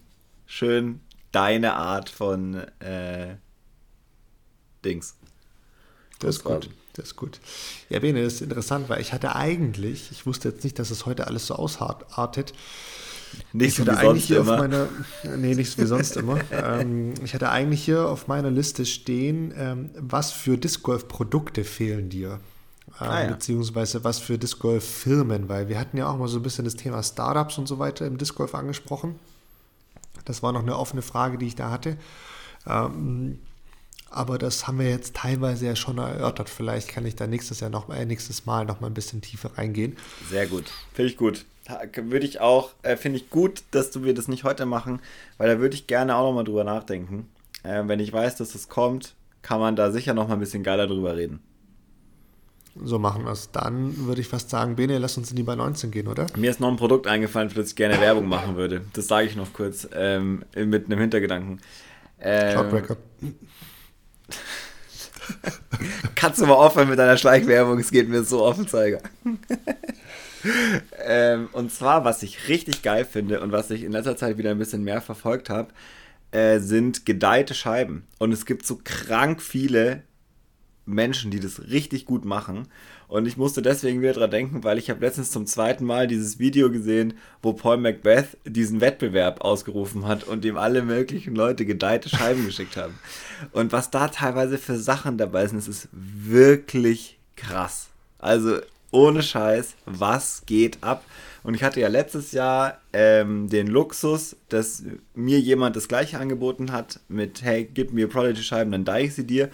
[0.45, 1.01] schön
[1.31, 3.35] deine Art von äh,
[4.83, 5.15] Dings.
[6.19, 6.69] Das ist gut.
[6.93, 7.39] Das ist gut.
[7.89, 11.05] Ja, Bene, das ist interessant, weil ich hatte eigentlich, ich wusste jetzt nicht, dass es
[11.05, 12.53] heute alles so ausartet.
[13.53, 14.57] Nicht so wie sonst immer.
[14.57, 14.87] Meiner,
[15.37, 16.39] nee, nicht so wie sonst immer.
[16.51, 21.63] Ähm, ich hatte eigentlich hier auf meiner Liste stehen, ähm, was für Disc Golf Produkte
[21.63, 22.39] fehlen dir?
[22.99, 23.27] Ähm, ah, ja.
[23.29, 26.65] Beziehungsweise was für Disc Golf Firmen, weil wir hatten ja auch mal so ein bisschen
[26.65, 29.19] das Thema Startups und so weiter im Disc Golf angesprochen.
[30.25, 31.97] Das war noch eine offene Frage, die ich da hatte.
[32.67, 33.39] Ähm,
[34.09, 36.49] aber das haben wir jetzt teilweise ja schon erörtert.
[36.49, 39.57] Vielleicht kann ich da nächstes Jahr noch, äh, nächstes Mal noch mal ein bisschen tiefer
[39.57, 39.97] reingehen.
[40.29, 40.65] Sehr gut.
[40.93, 41.45] Finde ich gut.
[41.95, 45.01] Würde ich auch, äh, finde ich gut, dass du wir das nicht heute machen,
[45.37, 47.29] weil da würde ich gerne auch noch mal drüber nachdenken.
[47.63, 50.63] Äh, wenn ich weiß, dass das kommt, kann man da sicher noch mal ein bisschen
[50.63, 51.41] geiler drüber reden.
[52.83, 53.51] So machen wir es.
[53.51, 56.27] Dann würde ich fast sagen, Bene, lass uns in die bei 19 gehen, oder?
[56.35, 58.81] Mir ist noch ein Produkt eingefallen, für das ich gerne Werbung machen würde.
[58.93, 61.61] Das sage ich noch kurz ähm, mit einem Hintergedanken.
[62.19, 62.97] Ähm, Cloudbreaker.
[66.15, 67.79] Kannst du mal aufhören mit deiner Schleichwerbung?
[67.79, 69.01] Es geht mir so auf den Zeiger.
[71.05, 74.51] ähm, und zwar, was ich richtig geil finde und was ich in letzter Zeit wieder
[74.51, 75.69] ein bisschen mehr verfolgt habe,
[76.31, 78.07] äh, sind gedeihte Scheiben.
[78.19, 80.03] Und es gibt so krank viele
[80.87, 82.67] Menschen, die das richtig gut machen.
[83.07, 86.39] Und ich musste deswegen wieder dran denken, weil ich habe letztens zum zweiten Mal dieses
[86.39, 92.09] Video gesehen, wo Paul Macbeth diesen Wettbewerb ausgerufen hat und ihm alle möglichen Leute gedeihte
[92.09, 92.97] Scheiben geschickt haben.
[93.51, 97.87] Und was da teilweise für Sachen dabei sind, das ist wirklich krass.
[98.19, 98.57] Also
[98.91, 101.03] ohne Scheiß, was geht ab?
[101.43, 104.83] Und ich hatte ja letztes Jahr ähm, den Luxus, dass
[105.13, 109.25] mir jemand das gleiche angeboten hat mit, hey, gib mir Prodigy-Scheiben, dann dye ich sie
[109.25, 109.49] dir.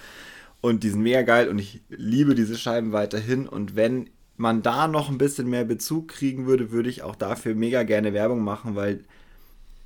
[0.64, 3.50] Und die sind mega geil und ich liebe diese Scheiben weiterhin.
[3.50, 7.54] Und wenn man da noch ein bisschen mehr Bezug kriegen würde, würde ich auch dafür
[7.54, 9.04] mega gerne Werbung machen, weil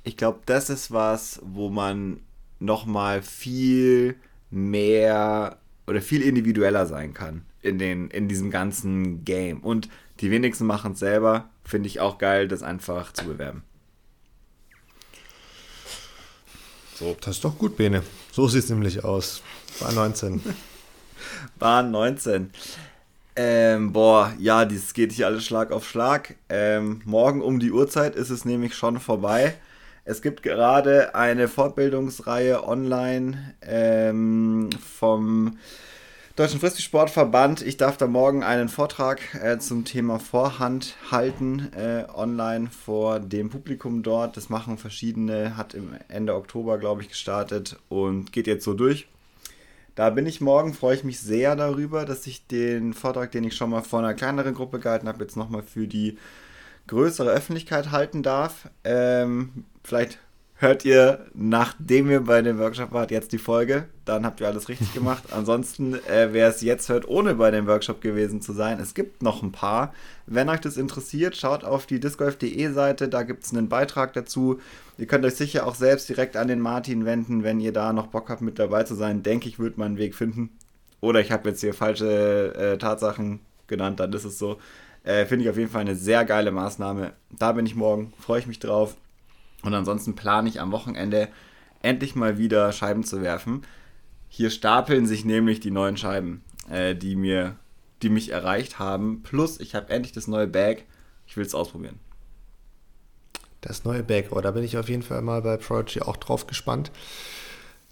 [0.04, 2.20] ich glaube, das ist was, wo man
[2.60, 4.14] nochmal viel
[4.52, 9.58] mehr oder viel individueller sein kann in, den, in diesem ganzen Game.
[9.58, 9.88] Und
[10.20, 11.50] die wenigsten machen es selber.
[11.64, 13.64] Finde ich auch geil, das einfach zu bewerben.
[16.94, 17.16] So.
[17.20, 18.04] Das ist doch gut, Bene.
[18.30, 19.42] So sieht es nämlich aus.
[19.80, 20.40] War 19.
[21.58, 22.50] Bahn 19.
[23.36, 26.34] Ähm, boah, ja, das geht hier alles Schlag auf Schlag.
[26.48, 29.54] Ähm, morgen um die Uhrzeit ist es nämlich schon vorbei.
[30.04, 35.58] Es gibt gerade eine Fortbildungsreihe online ähm, vom
[36.34, 37.62] Deutschen Frisbee-Sportverband.
[37.62, 43.50] Ich darf da morgen einen Vortrag äh, zum Thema Vorhand halten, äh, online vor dem
[43.50, 44.36] Publikum dort.
[44.36, 49.08] Das machen verschiedene, hat im Ende Oktober, glaube ich, gestartet und geht jetzt so durch.
[49.98, 53.56] Da bin ich morgen, freue ich mich sehr darüber, dass ich den Vortrag, den ich
[53.56, 56.18] schon mal vor einer kleineren Gruppe gehalten habe, jetzt nochmal für die
[56.86, 58.70] größere Öffentlichkeit halten darf.
[58.84, 60.20] Ähm, vielleicht
[60.58, 63.84] hört ihr, nachdem ihr bei dem Workshop wart, jetzt die Folge.
[64.04, 65.22] Dann habt ihr alles richtig gemacht.
[65.30, 69.22] Ansonsten, äh, wer es jetzt hört, ohne bei dem Workshop gewesen zu sein, es gibt
[69.22, 69.94] noch ein paar.
[70.26, 74.60] Wenn euch das interessiert, schaut auf die discgolf.de Seite, da gibt es einen Beitrag dazu.
[74.98, 78.08] Ihr könnt euch sicher auch selbst direkt an den Martin wenden, wenn ihr da noch
[78.08, 79.22] Bock habt, mit dabei zu sein.
[79.22, 80.50] Denke ich, wird man einen Weg finden.
[81.00, 84.58] Oder ich habe jetzt hier falsche äh, Tatsachen genannt, dann ist es so.
[85.04, 87.12] Äh, Finde ich auf jeden Fall eine sehr geile Maßnahme.
[87.38, 88.96] Da bin ich morgen, freue ich mich drauf.
[89.62, 91.28] Und ansonsten plane ich am Wochenende
[91.82, 93.62] endlich mal wieder Scheiben zu werfen.
[94.28, 97.56] Hier stapeln sich nämlich die neuen Scheiben, äh, die mir,
[98.02, 99.22] die mich erreicht haben.
[99.22, 100.84] Plus, ich habe endlich das neue Bag.
[101.26, 101.98] Ich will es ausprobieren.
[103.60, 106.46] Das neue Bag, oh, da bin ich auf jeden Fall mal bei Prodigy auch drauf
[106.46, 106.92] gespannt.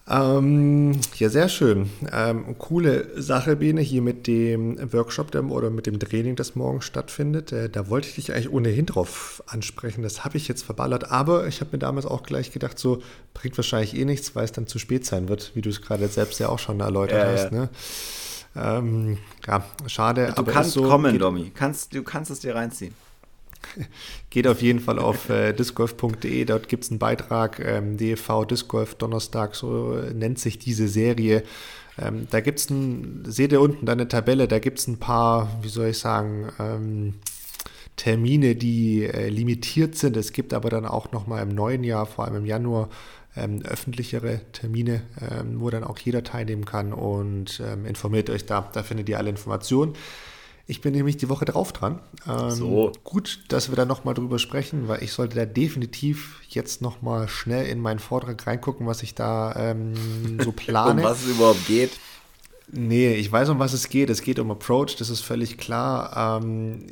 [0.08, 1.90] Ähm, ja, sehr schön.
[2.12, 6.80] Ähm, coole Sache, Bene, hier mit dem Workshop der, oder mit dem Training, das morgen
[6.80, 7.50] stattfindet.
[7.50, 10.02] Äh, da wollte ich dich eigentlich ohnehin drauf ansprechen.
[10.02, 11.10] Das habe ich jetzt verballert.
[11.10, 13.02] Aber ich habe mir damals auch gleich gedacht, so
[13.34, 16.06] bringt wahrscheinlich eh nichts, weil es dann zu spät sein wird, wie du es gerade
[16.06, 17.52] selbst ja auch schon erläutert ja, hast.
[17.52, 17.58] Ja.
[17.58, 17.68] Ne?
[18.54, 20.32] Ähm, ja, schade.
[20.36, 21.50] Du kannst so, kommen, Domi.
[21.52, 22.94] Kannst, du kannst es dir reinziehen.
[24.30, 28.94] Geht auf jeden Fall auf äh, discgolf.de, dort gibt es einen Beitrag, ähm, DEV Discgolf
[28.94, 31.42] Donnerstag, so nennt sich diese Serie.
[31.98, 32.68] Ähm, da gibt es
[33.34, 37.14] seht ihr unten eine Tabelle, da gibt es ein paar, wie soll ich sagen, ähm,
[37.96, 40.16] Termine, die äh, limitiert sind.
[40.16, 42.90] Es gibt aber dann auch nochmal im neuen Jahr, vor allem im Januar,
[43.36, 48.70] ähm, öffentlichere Termine, ähm, wo dann auch jeder teilnehmen kann und ähm, informiert euch da,
[48.72, 49.94] da findet ihr alle Informationen.
[50.68, 52.00] Ich bin nämlich die Woche drauf dran.
[52.28, 52.92] Ähm, so.
[53.04, 57.66] Gut, dass wir da nochmal drüber sprechen, weil ich sollte da definitiv jetzt nochmal schnell
[57.66, 59.94] in meinen Vortrag reingucken, was ich da ähm,
[60.42, 61.02] so plane.
[61.02, 61.92] um was es überhaupt geht.
[62.72, 64.10] Nee, ich weiß, um was es geht.
[64.10, 66.40] Es geht um Approach, das ist völlig klar.
[66.42, 66.86] Ähm,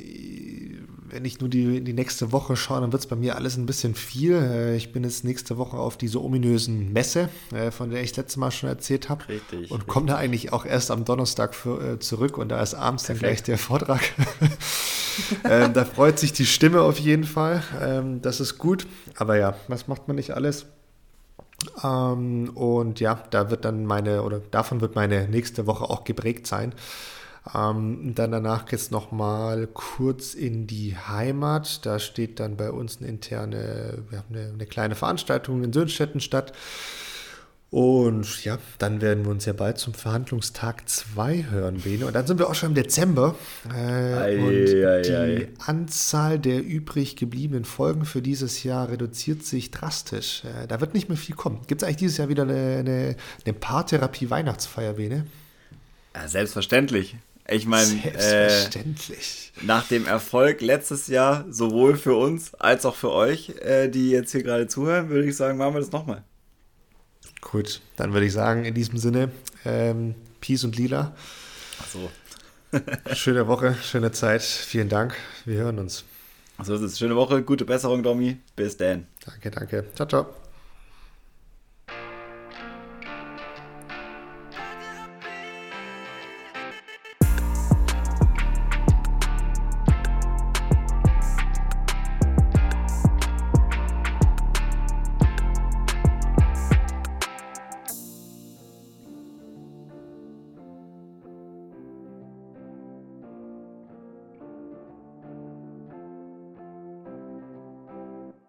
[1.09, 3.65] wenn ich nur die, die nächste Woche schaue, dann wird es bei mir alles ein
[3.65, 4.33] bisschen viel.
[4.33, 8.17] Äh, ich bin jetzt nächste Woche auf diese ominösen Messe, äh, von der ich das
[8.17, 9.27] letzte Mal schon erzählt habe.
[9.27, 9.71] Richtig.
[9.71, 13.03] Und komme da eigentlich auch erst am Donnerstag für, äh, zurück und da ist abends
[13.03, 13.23] Perfekt.
[13.23, 14.01] dann gleich der Vortrag.
[15.43, 17.63] ähm, da freut sich die Stimme auf jeden Fall.
[17.81, 18.87] Ähm, das ist gut.
[19.17, 20.65] Aber ja, was macht man nicht alles?
[21.83, 26.47] Ähm, und ja, da wird dann meine, oder davon wird meine nächste Woche auch geprägt
[26.47, 26.73] sein.
[27.53, 31.85] Ähm, dann danach geht es nochmal kurz in die Heimat.
[31.85, 36.19] Da steht dann bei uns eine interne, wir haben eine, eine kleine Veranstaltung in Sönstetten
[36.19, 36.53] statt.
[37.71, 42.05] Und ja, dann werden wir uns ja bald zum Verhandlungstag 2 hören, Bene.
[42.05, 43.35] Und dann sind wir auch schon im Dezember.
[43.69, 45.47] Äh, ei, und ei, die ei.
[45.65, 50.43] Anzahl der übrig gebliebenen Folgen für dieses Jahr reduziert sich drastisch.
[50.45, 51.59] Äh, da wird nicht mehr viel kommen.
[51.67, 55.25] Gibt es eigentlich dieses Jahr wieder eine, eine, eine Paartherapie-Weihnachtsfeier, Bene?
[56.13, 57.17] Ja, selbstverständlich.
[57.47, 58.67] Ich meine, äh,
[59.61, 64.31] nach dem Erfolg letztes Jahr, sowohl für uns als auch für euch, äh, die jetzt
[64.31, 66.23] hier gerade zuhören, würde ich sagen, machen wir das nochmal.
[67.41, 69.31] Gut, dann würde ich sagen, in diesem Sinne,
[69.63, 71.15] ähm, Peace und Lila.
[71.81, 72.09] Ach so.
[73.13, 74.41] schöne Woche, schöne Zeit.
[74.41, 75.15] Vielen Dank.
[75.45, 76.03] Wir hören uns.
[76.63, 76.97] So ist es.
[76.97, 78.37] Schöne Woche, gute Besserung, Domi.
[78.55, 79.07] Bis dann.
[79.25, 79.85] Danke, danke.
[79.93, 80.44] Ciao, ciao.